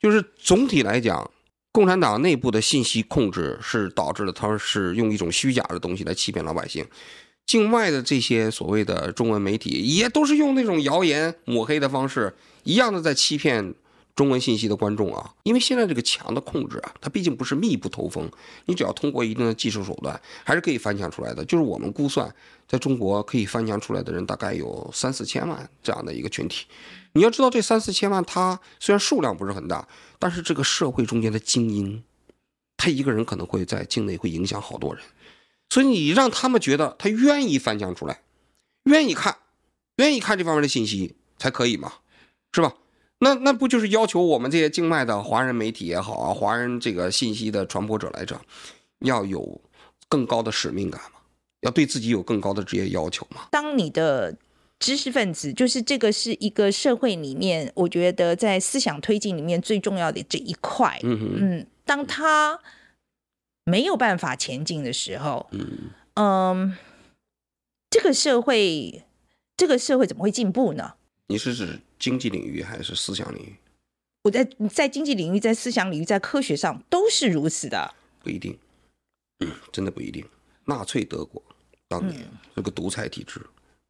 [0.00, 1.30] 就是总体来讲，
[1.70, 6.84] 共产党内部的信息控制是导致了他是用一种虚假的东西来欺骗老百姓。
[7.46, 13.74] 境外的这些所谓的中文媒体，也都是用那种谣言抹黑的方式，一样的在欺骗
[14.14, 15.34] 中文信息的观众啊。
[15.42, 18.30] 因为现在这个墙的控制啊，它毕竟不是密不透风，
[18.66, 21.44] 你只要通过一定的技术手段，还是可以翻墙出来的。
[21.44, 22.32] 就是我们估算，
[22.68, 26.66] 在中国可以翻墙出来的人大概有三四千万这样的一个群体。
[27.12, 29.88] 你要知道，这三四千万，他虽然数量不是很大，
[30.20, 32.04] 但是这个社会中间的精英，
[32.76, 35.02] 他一个人可能会在境内会影响好多人。
[35.70, 38.22] 所以你让他们觉得他愿意翻墙出来，
[38.84, 39.36] 愿意看，
[39.98, 41.92] 愿意看这方面的信息才可以嘛，
[42.52, 42.74] 是吧？
[43.20, 48.40] 那那不就是要求我们这些境外的华人媒体也好啊，华人这个信息的传播者来着，
[49.00, 49.60] 要有
[50.08, 51.20] 更高的使命感嘛，
[51.60, 53.42] 要对自己有更高的职业要求嘛。
[53.52, 54.36] 当你的
[54.80, 60.98] 知识分子，就是这个是一个社会里面，我觉得在思想推进里面最重要的这一块。
[61.04, 62.58] 嗯哼嗯，当他。
[63.64, 66.76] 没有办法前进的时候，嗯，嗯，
[67.90, 69.04] 这个社会，
[69.56, 70.94] 这个社会怎么会进步呢？
[71.26, 73.56] 你是指经济领域还是思想领域？
[74.22, 77.94] 我在在经济领域、在思想领域、在科学上都是如此的。
[78.22, 78.58] 不一定，
[79.38, 80.24] 嗯，真的不一定。
[80.64, 81.42] 纳粹德国
[81.88, 83.40] 当年这个独裁体制，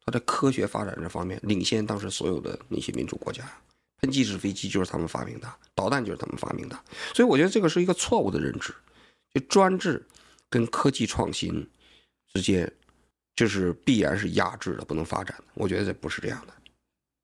[0.05, 3.43] 它在科学发展这方面领先当时所有的那些民主国家。
[3.99, 6.79] 喷气式飞机就是他们发明的，导弹就是他们发明的。
[7.13, 8.73] 所以我觉得这个是一个错误的认知。
[9.33, 10.05] 就专制
[10.49, 11.69] 跟科技创新
[12.33, 12.71] 之间，
[13.35, 15.45] 就是必然是压制的，不能发展的。
[15.53, 16.53] 我觉得这不是这样的，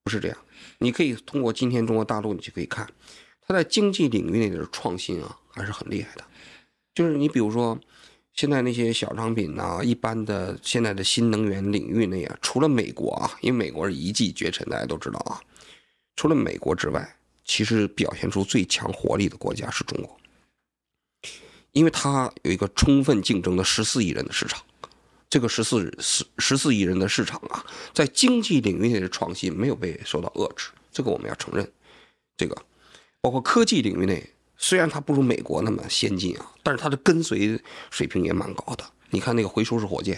[0.03, 0.37] 不是这样。
[0.79, 2.87] 你可以通过今天中国大陆，你就可以看，
[3.41, 6.23] 它在经济领域内的创新啊，还是很厉害的。
[6.95, 7.79] 就是你比如说，
[8.33, 15.41] 现在那些小商品呐、啊，一般的现在的新能源领域内啊，除了美国啊，因为美国是一骑绝尘，大家都知道啊，
[16.15, 20.17] 除了美国之外，其实表现出最强活力的国家是中国。
[21.77, 24.59] 因为它有一个充分竞争的十四亿人的市场，
[25.29, 27.63] 这个十四十十四亿人的市场啊，
[27.93, 31.71] 在经济领域内的创新没有被受到遏制，这个我们要承认。
[32.35, 32.57] 这个
[33.21, 37.61] 包括科技领域内，虽然它不如美国那么先进啊，但是它的跟随
[37.91, 38.83] 水平也蛮高的。
[39.11, 40.17] 你看那个回收式火箭，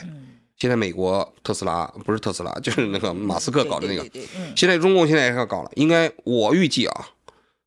[0.55, 4.09] 现在美国特斯拉不是特斯拉，就是那个马斯克搞的那个，
[4.55, 7.09] 现在中共现在也要搞了，应该我预计啊，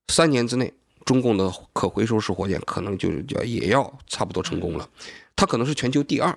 [0.08, 0.72] 三年之内。
[1.04, 4.88] 中共的可回收式火箭可能就要也要差不多成功了，
[5.34, 6.36] 它可能是全球第二。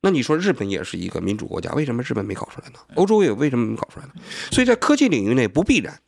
[0.00, 2.78] 那你说日本也是一个民主国家，为什么日本没搞出来呢？
[2.94, 4.12] 欧洲也为什么没搞出来呢？
[4.50, 5.98] 所以在科技领域内不必然，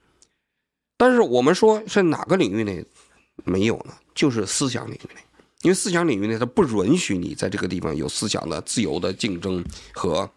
[0.99, 2.85] 但是我们说是哪个领域内
[3.45, 3.95] 没有呢？
[4.15, 5.21] 就是思想领域内，
[5.63, 10.31] 因为思想领域内它不允许你在这个地方有思想的自由的竞争和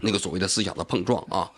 [0.00, 1.50] 那个所谓的思想的碰撞啊。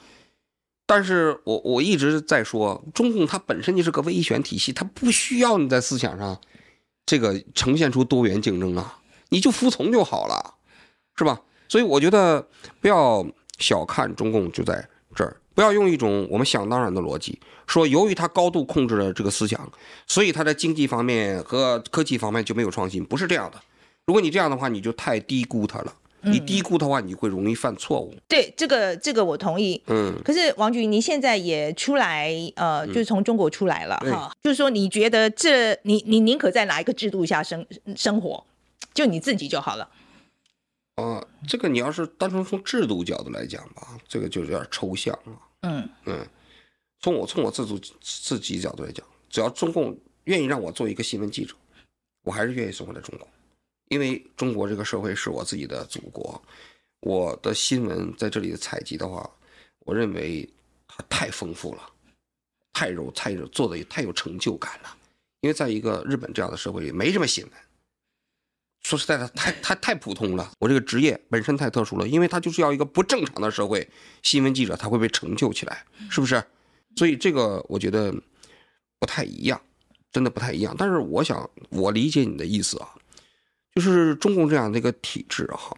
[0.93, 6.37] 但是我我一直在说，中共它本身就是个威权体系，它不需要你在思想上，
[7.07, 10.55] 这个呈现出多元竞争啊，你就服从就好了，
[11.15, 11.43] 是吧？
[11.69, 12.45] 所以我觉得
[12.81, 13.25] 不要
[13.61, 14.85] 小看中共就在
[15.15, 17.39] 这儿，不要用一种我们想当然的逻辑
[17.69, 19.73] 说，由于它高度控制了这个思想，
[20.09, 23.61] 所以它在经济方面和科技方面就没有创新，不是这样的。
[24.07, 25.95] 如果你这样的话，你就太低估它了。
[26.23, 28.15] 你低估的话，你会容易犯错误。
[28.29, 29.83] 对，这个这个我同意。
[29.87, 30.15] 嗯。
[30.25, 34.33] 可是王局，你现在也出来，呃，就是从中国出来了哈。
[34.43, 37.67] 就是说，你觉得这你你宁可在哪一个制度下生
[37.97, 38.45] 生活，
[38.93, 39.89] 就你自己就好了。
[40.97, 45.33] 哦，这个你要是单纯从制度角度来讲吧，这个就有点抽象了。
[45.63, 46.27] 嗯嗯，
[47.01, 51.55] 从我从我自主自己角度来讲，只要中共愿意让我做一个新闻记者，
[52.25, 53.27] 我还是愿意生活在中国，
[53.91, 56.41] 因为中国这个社会是我自己的祖国。
[57.01, 59.29] 我的新闻在这里的采集的话，
[59.81, 60.49] 我认为
[60.87, 61.83] 它太丰富了，
[62.73, 64.97] 太有太有做的也太有成就感了。
[65.41, 67.53] 因为在一个日本这样的社会里，没什么新闻。
[68.83, 70.53] 说实在的，太太太普通了。
[70.59, 73.89] 我这个职业本身太特殊了，因为它就是要一个不正常的社会，
[74.23, 76.43] 新闻记者才会被成就起来，是不是？
[76.97, 78.15] 所以这个我觉得
[78.99, 79.61] 不太一样，
[80.13, 80.75] 真的不太一样。
[80.79, 82.95] 但是我想，我理解你的意思啊，
[83.75, 85.77] 就是中共这样的一个体制哈。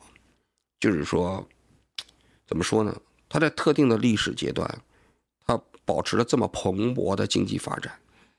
[0.81, 1.47] 就是说，
[2.47, 2.97] 怎么说呢？
[3.29, 4.83] 它在特定的历史阶段，
[5.47, 7.93] 它保持了这么蓬勃的经济发展，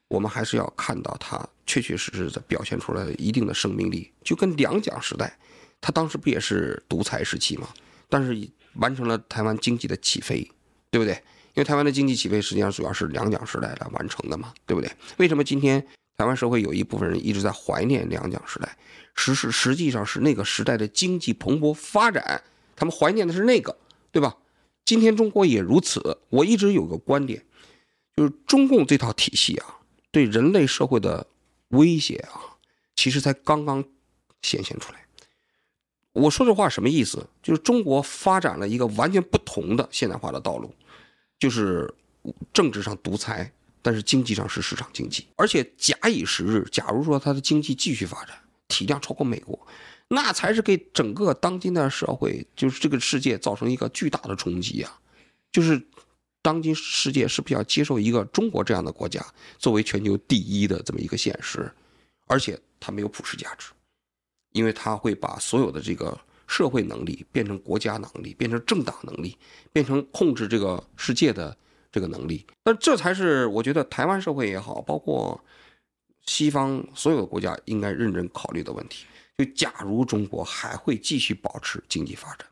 [0.10, 4.12] 我们还是要看到它确确实实的表现出来的一定的生命力。
[4.24, 5.39] 就跟两蒋时代，
[5.80, 7.70] 它当时不也是独裁时期吗？
[8.10, 10.47] 但是完成了台湾经济的起飞，
[10.91, 11.14] 对不对？
[11.56, 14.91] 因为台湾的经济起飞实际上主要是两蒋时代来完成的嘛，对不对？
[15.18, 15.80] 为什么今天
[16.18, 18.78] 台湾社会有一部分人一直在怀念两蒋时代？
[19.16, 22.43] 实是实际上是那个时代的经济蓬勃发展，
[22.76, 23.78] 他们怀念的是那个，
[24.11, 24.38] 对吧？
[24.86, 26.18] 今天中国也如此。
[26.30, 27.45] 我一直有个观点，
[28.16, 29.78] 就是中共这套体系啊，
[30.11, 31.26] 对人类社会的
[31.70, 32.59] 威胁啊，
[32.95, 33.84] 其实才刚刚
[34.41, 34.99] 显现出来。
[36.11, 37.26] 我说这话什么意思？
[37.41, 40.76] 就是中国发展了一个完全不同的现代化的道路，
[41.39, 41.91] 就是
[42.51, 43.51] 政治上独裁，
[43.82, 45.26] 但是经济上是市场经济。
[45.38, 48.38] 而且假以时日，假如说它的经济继续发展，
[48.74, 49.67] 体量超过美国，
[50.07, 54.99] 那才是给整个当今的社会，就是这个世界造成一个巨大的冲击啊！
[55.51, 55.80] 就是
[56.41, 59.24] 当今世界是不是要接受一个中国这样的国家
[59.59, 61.71] 作为全球第一的这么一个现实？
[62.26, 63.71] 而且它没有普世价值，
[64.53, 66.17] 因为它会把所有的这个
[66.47, 69.38] 社会能力变成国家能力，变成政党能力，
[69.71, 71.55] 变成控制这个世界的
[71.91, 72.43] 这个能力。
[72.65, 75.39] 那这才是我觉得台湾社会也好，包括。
[76.26, 79.05] 西方所有的国家应该认真考虑的问题，
[79.38, 82.47] 就假如中国还会继续保持经济发展，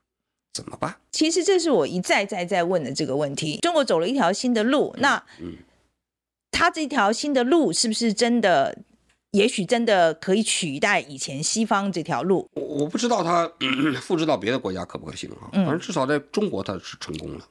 [0.53, 0.95] 怎么办？
[1.11, 3.59] 其实这是我一再再再问的这个问题。
[3.61, 5.55] 中国走了一条新的路，那嗯，
[6.51, 8.78] 他这条新的路是不是真的？
[9.32, 12.45] 也许真的可以取代以前西方这条路？
[12.53, 13.49] 我我不知道他
[14.01, 15.47] 复制到别的国家可不可行啊？
[15.53, 17.47] 反正至少在中国他是成功了，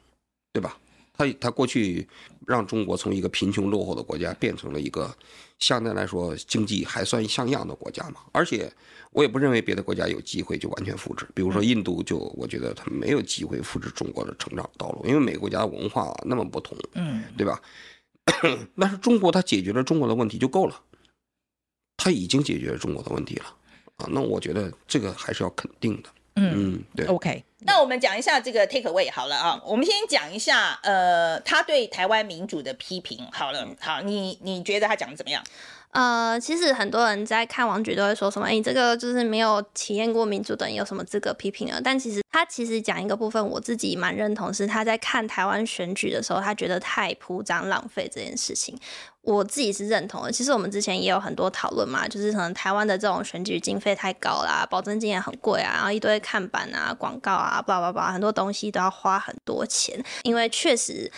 [0.53, 0.77] 对吧？
[1.21, 2.09] 他他过去
[2.47, 5.15] 让中国从一个贫穷落后的国家变成了一个
[5.59, 8.73] 相对来说经济还算像样的国家嘛，而且
[9.13, 17.61] 我也不认为别的国家有机会就完全复制，比如说印度就我觉得他没有机会复制中国的成长道路，因为每个国家的文化那么不同，嗯，对吧？
[18.79, 20.81] 但是中国它解决了中国的问题就够了，
[21.99, 23.45] 它已经解决了中国的问题了
[23.97, 26.09] 啊，那我觉得这个还是要肯定的。
[26.37, 27.45] 嗯，对，OK。
[27.63, 33.27] 那我们讲一下这个 take away 好了啊，我们先讲一下，呃，他对台湾民主的批评。
[33.33, 35.43] 好了，好，你你觉得他讲的怎么样？
[35.93, 41.81] 呃，其实很多人在看王菊都会说什么，你这个就是没有体验过民主的人有什么资格批评呢？
[41.83, 48.79] 但其实他其实讲一个部分，我自己蛮认同，是他在看台湾选举的时候，他觉得太铺张浪费这件事情。
[49.23, 50.33] 我自己是认同的。
[50.33, 61.11] 其实我们之前也有很多讨论嘛，就是可能台湾的这种选举经费太高啦，保证金也很贵啊，然后一堆看板啊、广告啊，叭叭叭，很多东西都要花很多钱，因为确实。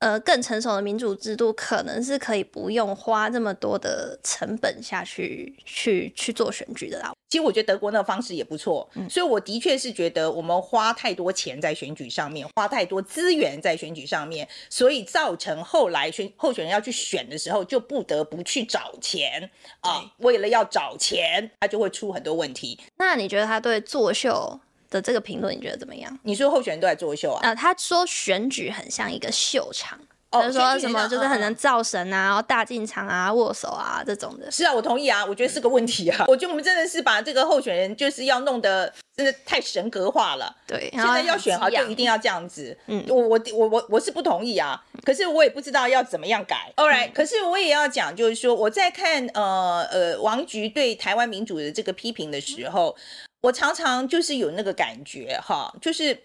[0.00, 7.12] 呃，更成熟的民主制度可能是可以不用花这么多的成本下去去去做选举的啦。
[7.28, 22.78] 其实我觉得德国那个方式也不错，嗯，所以我的确是觉得我们花太多钱在选举上面，花太多资源在选举上面，所以造成后来选候选人要去选的时候就不得不去找钱啊，为了要找钱，他就会出很多问题。
[22.96, 24.58] 那你觉得他对作秀
[24.90, 26.18] 的这个评论你觉得怎么样？
[26.22, 27.40] 你说候选人都在作秀啊？
[27.42, 29.98] 呃，他说选举很像一个秀场，
[30.30, 34.50] 哦、就是说什么就是很能造神啊，然后大进场啊、握手啊这种的。
[34.50, 36.24] 是啊，我同意啊，我觉得是个问题啊。
[36.28, 40.54] 我觉得我们真的是把这个候选人就是要弄得真的太神格化了。
[40.66, 42.76] 对，现在要选好就一定要这样子。
[42.86, 44.82] 嗯，我我我我我是不同意啊。
[45.04, 46.72] 可是我也不知道要怎么样改。
[46.76, 52.96] All right，、嗯、可是我也要讲，就是说我在看呃呃王菊对台湾民主的这个批评的时候。
[53.42, 56.22] 我常常就是有那个感觉哈，就是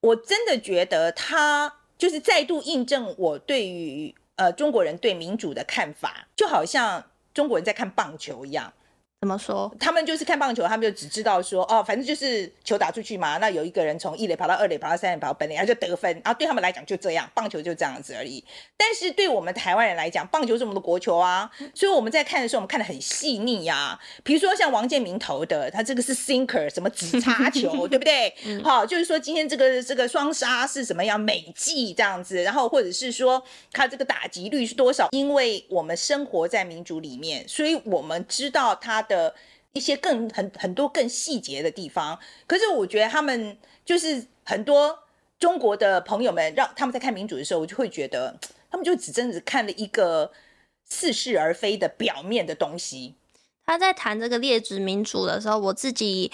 [0.00, 8.72] 我真的觉得他就是再度印证我对于呃中国人对民主的看法，就好像中国人在看棒球一样，
[9.20, 9.70] 怎么说？
[9.78, 16.10] 他们就是看棒球，他们就只知道说，哦，反正就是球打出去嘛，那有一个人从一垒跑到二垒，跑到三垒，跑到本垒，然后就得分。
[16.24, 18.42] 然后对他们来讲就这样，棒球就这样子而已。
[18.78, 24.00] 但是对我们台湾人来讲，棒球是我们的国球啊，所以我们在看的时候，我们看的很细腻呀、啊。
[24.24, 28.34] 比如说像王建民投的，他这个是 sinker，什么直插球， 对不对？
[28.64, 35.08] 好、嗯，就是说今天这个这个双杀是什么样美技这样子，然后或者是说他这个打击率是多少？
[35.10, 39.06] 因为我们生活在民主里面，所以我们知道他。
[39.10, 39.34] 的
[39.74, 44.98] 一些更很很多更细节的地方，可是我觉得他们就是很多
[45.38, 48.38] 中国的朋友们，让他们在看民主的时候，我就会觉得
[48.70, 50.30] 他们就只真的看了一个
[50.88, 53.14] 似是而非的表面的东西。
[53.66, 56.30] 他在谈这个劣质民主的时候，我自己。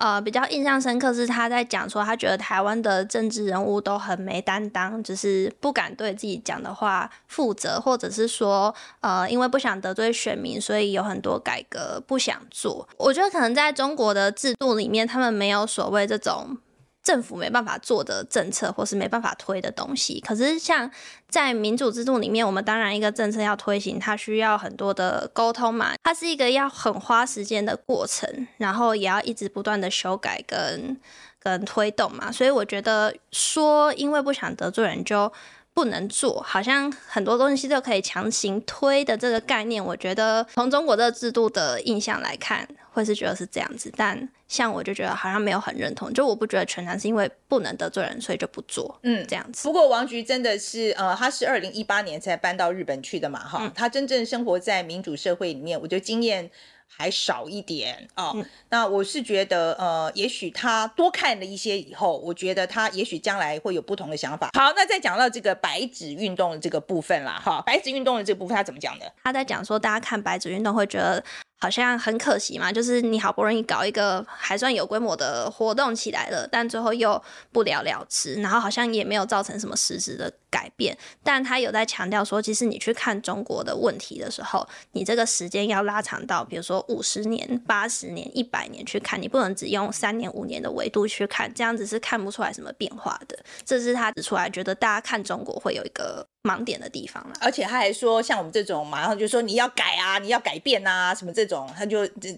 [0.00, 12.88] 呃，比较印象深刻是他在讲说，他觉得台湾的政治人物都很没担当，就是不敢对自己讲的话负责，或者是说，呃，因为不想得罪选民，所以有很多改革不想做。
[12.96, 16.56] 我觉得可能在中国的制度里面，他们没有所谓这种。
[17.02, 20.90] 政府没办法做的政策，或是没办法推的东西，可是像
[21.28, 31.00] 在民主制度里面，我们当然一个政策要推行，它需要很多的沟通嘛，它是一个要很花时间的过程，然后也要一直不断的修改跟
[31.38, 35.32] 跟推动嘛，所以我觉得说因为不想得罪人就
[35.80, 43.90] 不能做，好像很多东西都可以强行推的这个概念，我觉得从中国这个制度的印象来看，会是觉得是这样子。
[43.96, 49.66] 但像我就觉得好像没有很认同，就我不觉得全然是因为不能得罪人，所以就不做，嗯，这样子。
[49.66, 56.50] 不过王菊真的是，呃，他是二零一八年才搬到日本去的嘛，哈、嗯，他真正生活在民主社会里面，我觉得经验。
[56.92, 64.50] 还少一点哦，嗯、那我是觉得，呃，也许他多看了一些以后，我觉得他也许将来会有不同的想法。
[64.52, 69.10] 好，那再讲到这个白纸运动的这个部分啦，哈，白纸运动的这个部分他怎么讲的？
[69.22, 71.24] 他在讲说，大家看白纸运动会觉得。
[71.60, 80.96] 好像很可惜嘛，就是你好不容易搞一个还算有规模的活动起来了，但最后又不了了之，然后好像也没有造成什么实质的改变。
[81.22, 93.38] 但他有在强调说，其实你去看中国的问题的时候，你这个时间要拉长到，比如说五十年、八十年、一百年去看，你不能只用三年、五年的维度去看，这样子是看不出来什么变化的。
[93.66, 96.26] 这是他指出来，觉得大家看中国会有一个。
[96.42, 102.34] 盲点的地方了，而且他还说，像我们这种马上就说你要改啊，你要改变啊，什么这种，他就这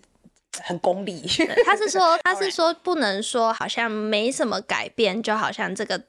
[0.60, 1.22] 很功利。
[1.64, 6.02] 他是说， 他是说不能说好像没什么改变，就好像这个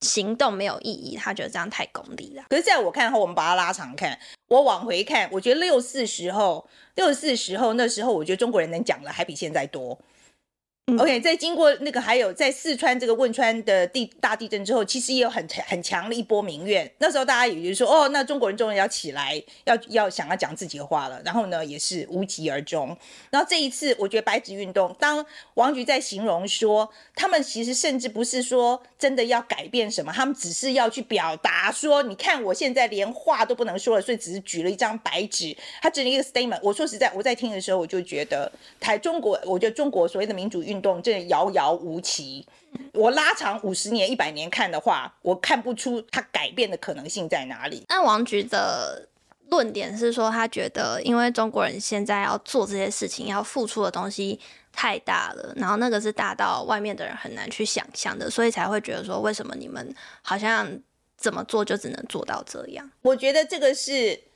[0.00, 2.44] 行动没有意义，他觉得这样太功利了。
[2.48, 4.18] 可是在我看后，我们把它拉长看，
[4.48, 9.98] 我往回看，我觉得六四时候，六四时候那时候，我觉得中国人能讲的还比现在多。
[10.98, 16.90] OK，在经过那个还有在四川这个汶川的地大地震之后，其实也有很很强的一波民怨。
[16.98, 21.22] 那时候大家也就说，哦，那中国人终于要起来，要要想要讲自己的话了。
[21.24, 22.96] 然后呢，也是无疾而终。
[23.30, 25.24] 然后这一次，我觉得白纸运动，当
[25.54, 36.58] 王菊在形容说，他们其实甚至不是说真的要改变什么，他们只是要去表达说，你看我现在连话都不能说了，所以只是举了一张白纸，他只是一个 statement。
[36.64, 38.50] 我说实在，我在听的时候，我就觉得
[38.80, 41.02] 台中国，我觉得中国所谓的民主运动。
[41.02, 42.46] 真的遥遥无期，
[42.92, 47.84] 我拉长五十年、一百年看的话，我看不出它改变的可能性在哪里。
[47.88, 49.08] 那王菊的
[49.48, 54.38] 论点是说，他觉得因为中国人现在要做这些事情，要付出的东西
[54.72, 60.68] 太大了，然后那个是大到外面的人很难去想象的，所以才会觉得说，为什么你们好像
[61.16, 62.88] 怎么做就只能做到这样？
[63.02, 64.29] 我觉得这个是。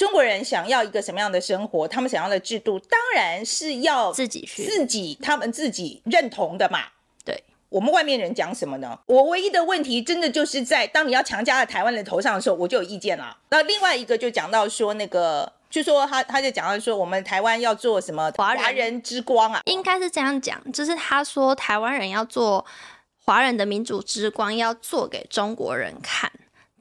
[0.00, 1.86] 中国人想要一个什么样的生活？
[1.86, 6.84] 他们想要的制度，当然是要自己去自己他们自己认同的嘛。
[7.22, 8.98] 对，我们外面人讲什么呢？
[9.04, 13.36] 我唯一的问题，真的就是在当你要强加在台湾人头上的时候，我就有意见了。
[13.50, 19.60] 那另外一个就讲到说，那个就说他他就讲到说，我们台湾要做什么华人，人之光啊？
[19.66, 22.64] 应该是这样讲，就是他说台湾人要做
[23.26, 26.32] 华人的民主之光，要做给中国人看。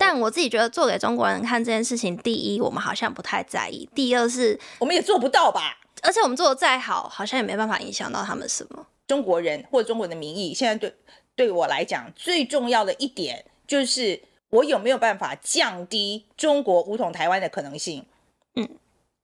[0.10, 5.78] 但我自己觉得做给中国人看这件事情，第一，我们好像不太在意；第二是，我们也做不到吧。
[6.01, 8.88] 而且我们做的再好，好像也没办法影响到他们什么。
[9.05, 10.91] 中国人或者中国人的民意，现在对
[11.36, 18.03] 对我来讲最重要的一点，就是我有没有办法降低中国武统台湾的可能性。
[18.55, 18.68] 嗯，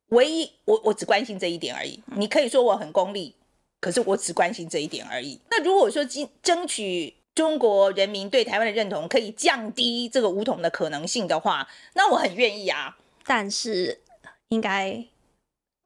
[0.10, 2.00] 唯一我我只关心这一点而已。
[2.16, 3.34] 你可以说我很功利，
[3.82, 5.42] 可是我只关心这一点而已。
[5.50, 7.16] 那如果说争争取。
[7.36, 12.98] 中国人民对台湾的认同可以降低这个武统的可能性的话，那我很愿意啊。
[13.26, 14.00] 但是
[14.48, 15.06] 应该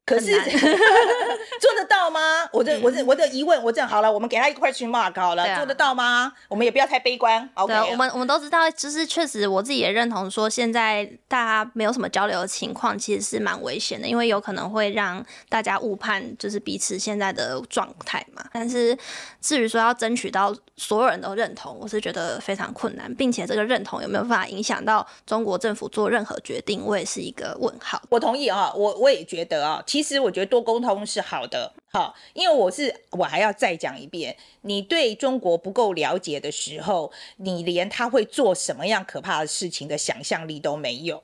[0.09, 0.31] 可是
[1.61, 2.49] 做得到吗？
[2.51, 6.33] 我的我的我的疑问，我这样好了，我们给他一个 question mark 好了，啊、做得到吗？
[6.47, 7.47] 我们也不要太悲观。
[7.53, 18.43] OK，我们我们都知道，就是确实我自己也认同说，现在大家没有什么交流的情况，其实是蛮危险的，因为有可能会让大家误判就是彼此现在的状态嘛。
[18.51, 18.97] 但是
[19.39, 28.01] 至于说要争取到所有人都认同，我是觉得非常困难，并且这个认同有没有办法影响到中国政府做任何决定，我也是一个问号。
[28.09, 41.23] 我同意啊，我我也觉得啊，其实我觉得多沟通是好的，好，因为我是我还要再讲一遍，你对中国不够了解的时候，你连他会做什么样可怕的事情的想象力都没有。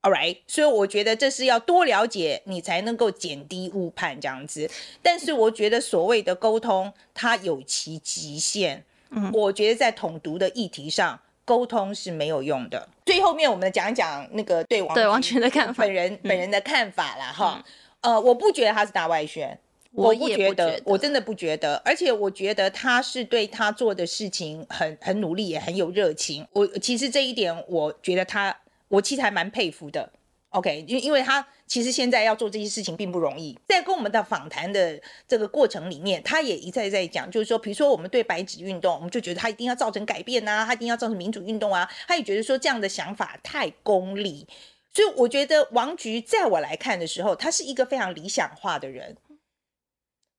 [0.00, 4.70] All right，所以我觉得这是要多了解，你才能够减低误判这样子。
[5.02, 8.84] 但是我觉得所谓的沟通，它有其极限。
[9.10, 12.88] 嗯，我觉得在统独的议题上，沟通是没有用的。
[13.06, 17.32] 最后面我们讲讲那个对王对王权的看法，本人本人的看法啦。
[17.32, 17.64] 哈、嗯。
[18.00, 19.58] 呃，我不觉得他是大外宣，
[19.92, 21.76] 我不觉得，我真的不觉得。
[21.84, 26.46] 而且我觉得他是对他做的事情很很努力，也很有热情。
[26.52, 28.56] 我其实这一点，我觉得他。
[28.90, 30.10] 我其实还蛮佩服的
[30.48, 33.54] ，OK，因因为他其实现在要做这些事情并不容易。
[33.68, 44.46] 在跟我们的访谈的这个过程里面，他也一再在讲，就是说，比如说我们对白纸运动，我们就觉得他一定要造成改变啊，他一定要造成民主运动啊，他也觉得说这样的想法太功利。
[44.92, 49.16] 所以我觉得王菊在我来看的时候，他是一个非常理想化的人。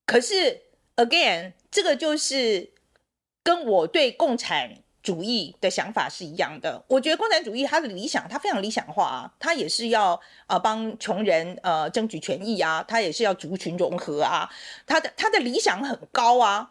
[0.05, 0.61] 可是
[0.95, 2.71] again，这个就是
[3.43, 4.83] 跟我对共产。
[5.01, 14.47] 主义的想法是一样的，我觉得共产主义他的理想，他非常理想化啊，他也是要呃帮穷人呃争取权益啊，他也是要族群融合啊，
[14.85, 16.69] 他的他的理想很高啊。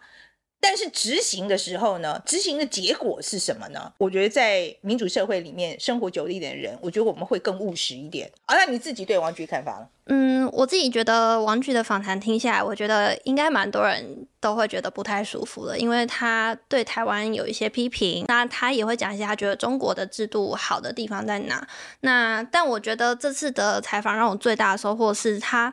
[0.60, 3.92] 但是执行的时候呢，执行的结果是什么呢？
[3.98, 8.30] 我觉得在民主社会里面生活久一点的人，我觉得我们会更务实一点。
[8.46, 9.86] 啊，那你自己对王菊看法呢？
[10.06, 21.66] 嗯，我自己觉得王菊的访谈听下来，我觉得应该蛮多人都会觉得不太舒服的，因为他对台湾有一些批评，那他也会讲一些他觉得中国的制度好的地方在哪。
[22.00, 25.72] 那但我觉得这次的采访让我最大的收获是他。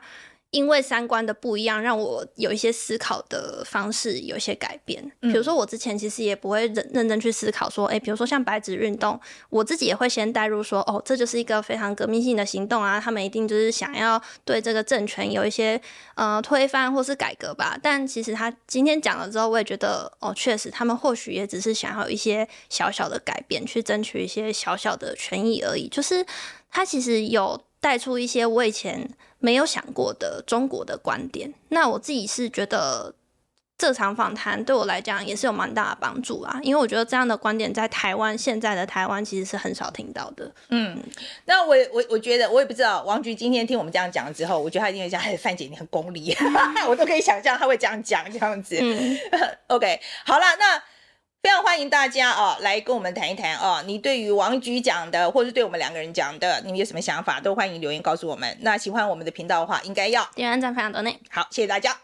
[0.56, 5.12] 因为三观的不一样，让我有一些思考的方式有一些改变。
[5.20, 15.78] 比如说，我之前其实也不会认认真去思考说，哎，比如说像白纸运动，我自己也会先带入说，哦，这就是一个非常革命性的行动啊，他们一定就是想要对这个政权有一些
[16.14, 17.78] 呃推翻或是改革吧。
[17.82, 25.86] 但其实他今天讲了之后，我也觉得，哦，确实他们或许也只是想要一些小小的改变，去争取一些小小的权益而已。
[25.88, 26.24] 就是
[26.70, 29.06] 他其实有带出一些我以前。
[29.46, 33.14] 没有想过的中国的观点，那我自己是觉得
[33.78, 40.50] 这场访谈对我来讲也是有蛮大的帮助啊，因为我觉得这样的观点在台湾现在的台湾其实是很少听到的。
[40.70, 40.98] 嗯，
[41.44, 46.36] 那我我我觉得我也不知道王菊今天听我们这样讲之后，我觉得他一定会讲，哎，范姐你很功利，
[46.90, 48.76] 我都可以想象他会这样讲这样子。
[48.80, 49.16] 嗯，
[49.68, 50.82] OK，好了，那。
[51.46, 58.58] 非常欢迎大家啊，来跟我们谈一谈啊，你对于王菊讲的，或者是对我们两个人讲的，你们有什么想法，都欢迎留言告诉我们。
[58.62, 61.18] 那喜欢我们的频道的话，应该要点赞、分享、donate。
[61.30, 61.96] 好，谢谢大家。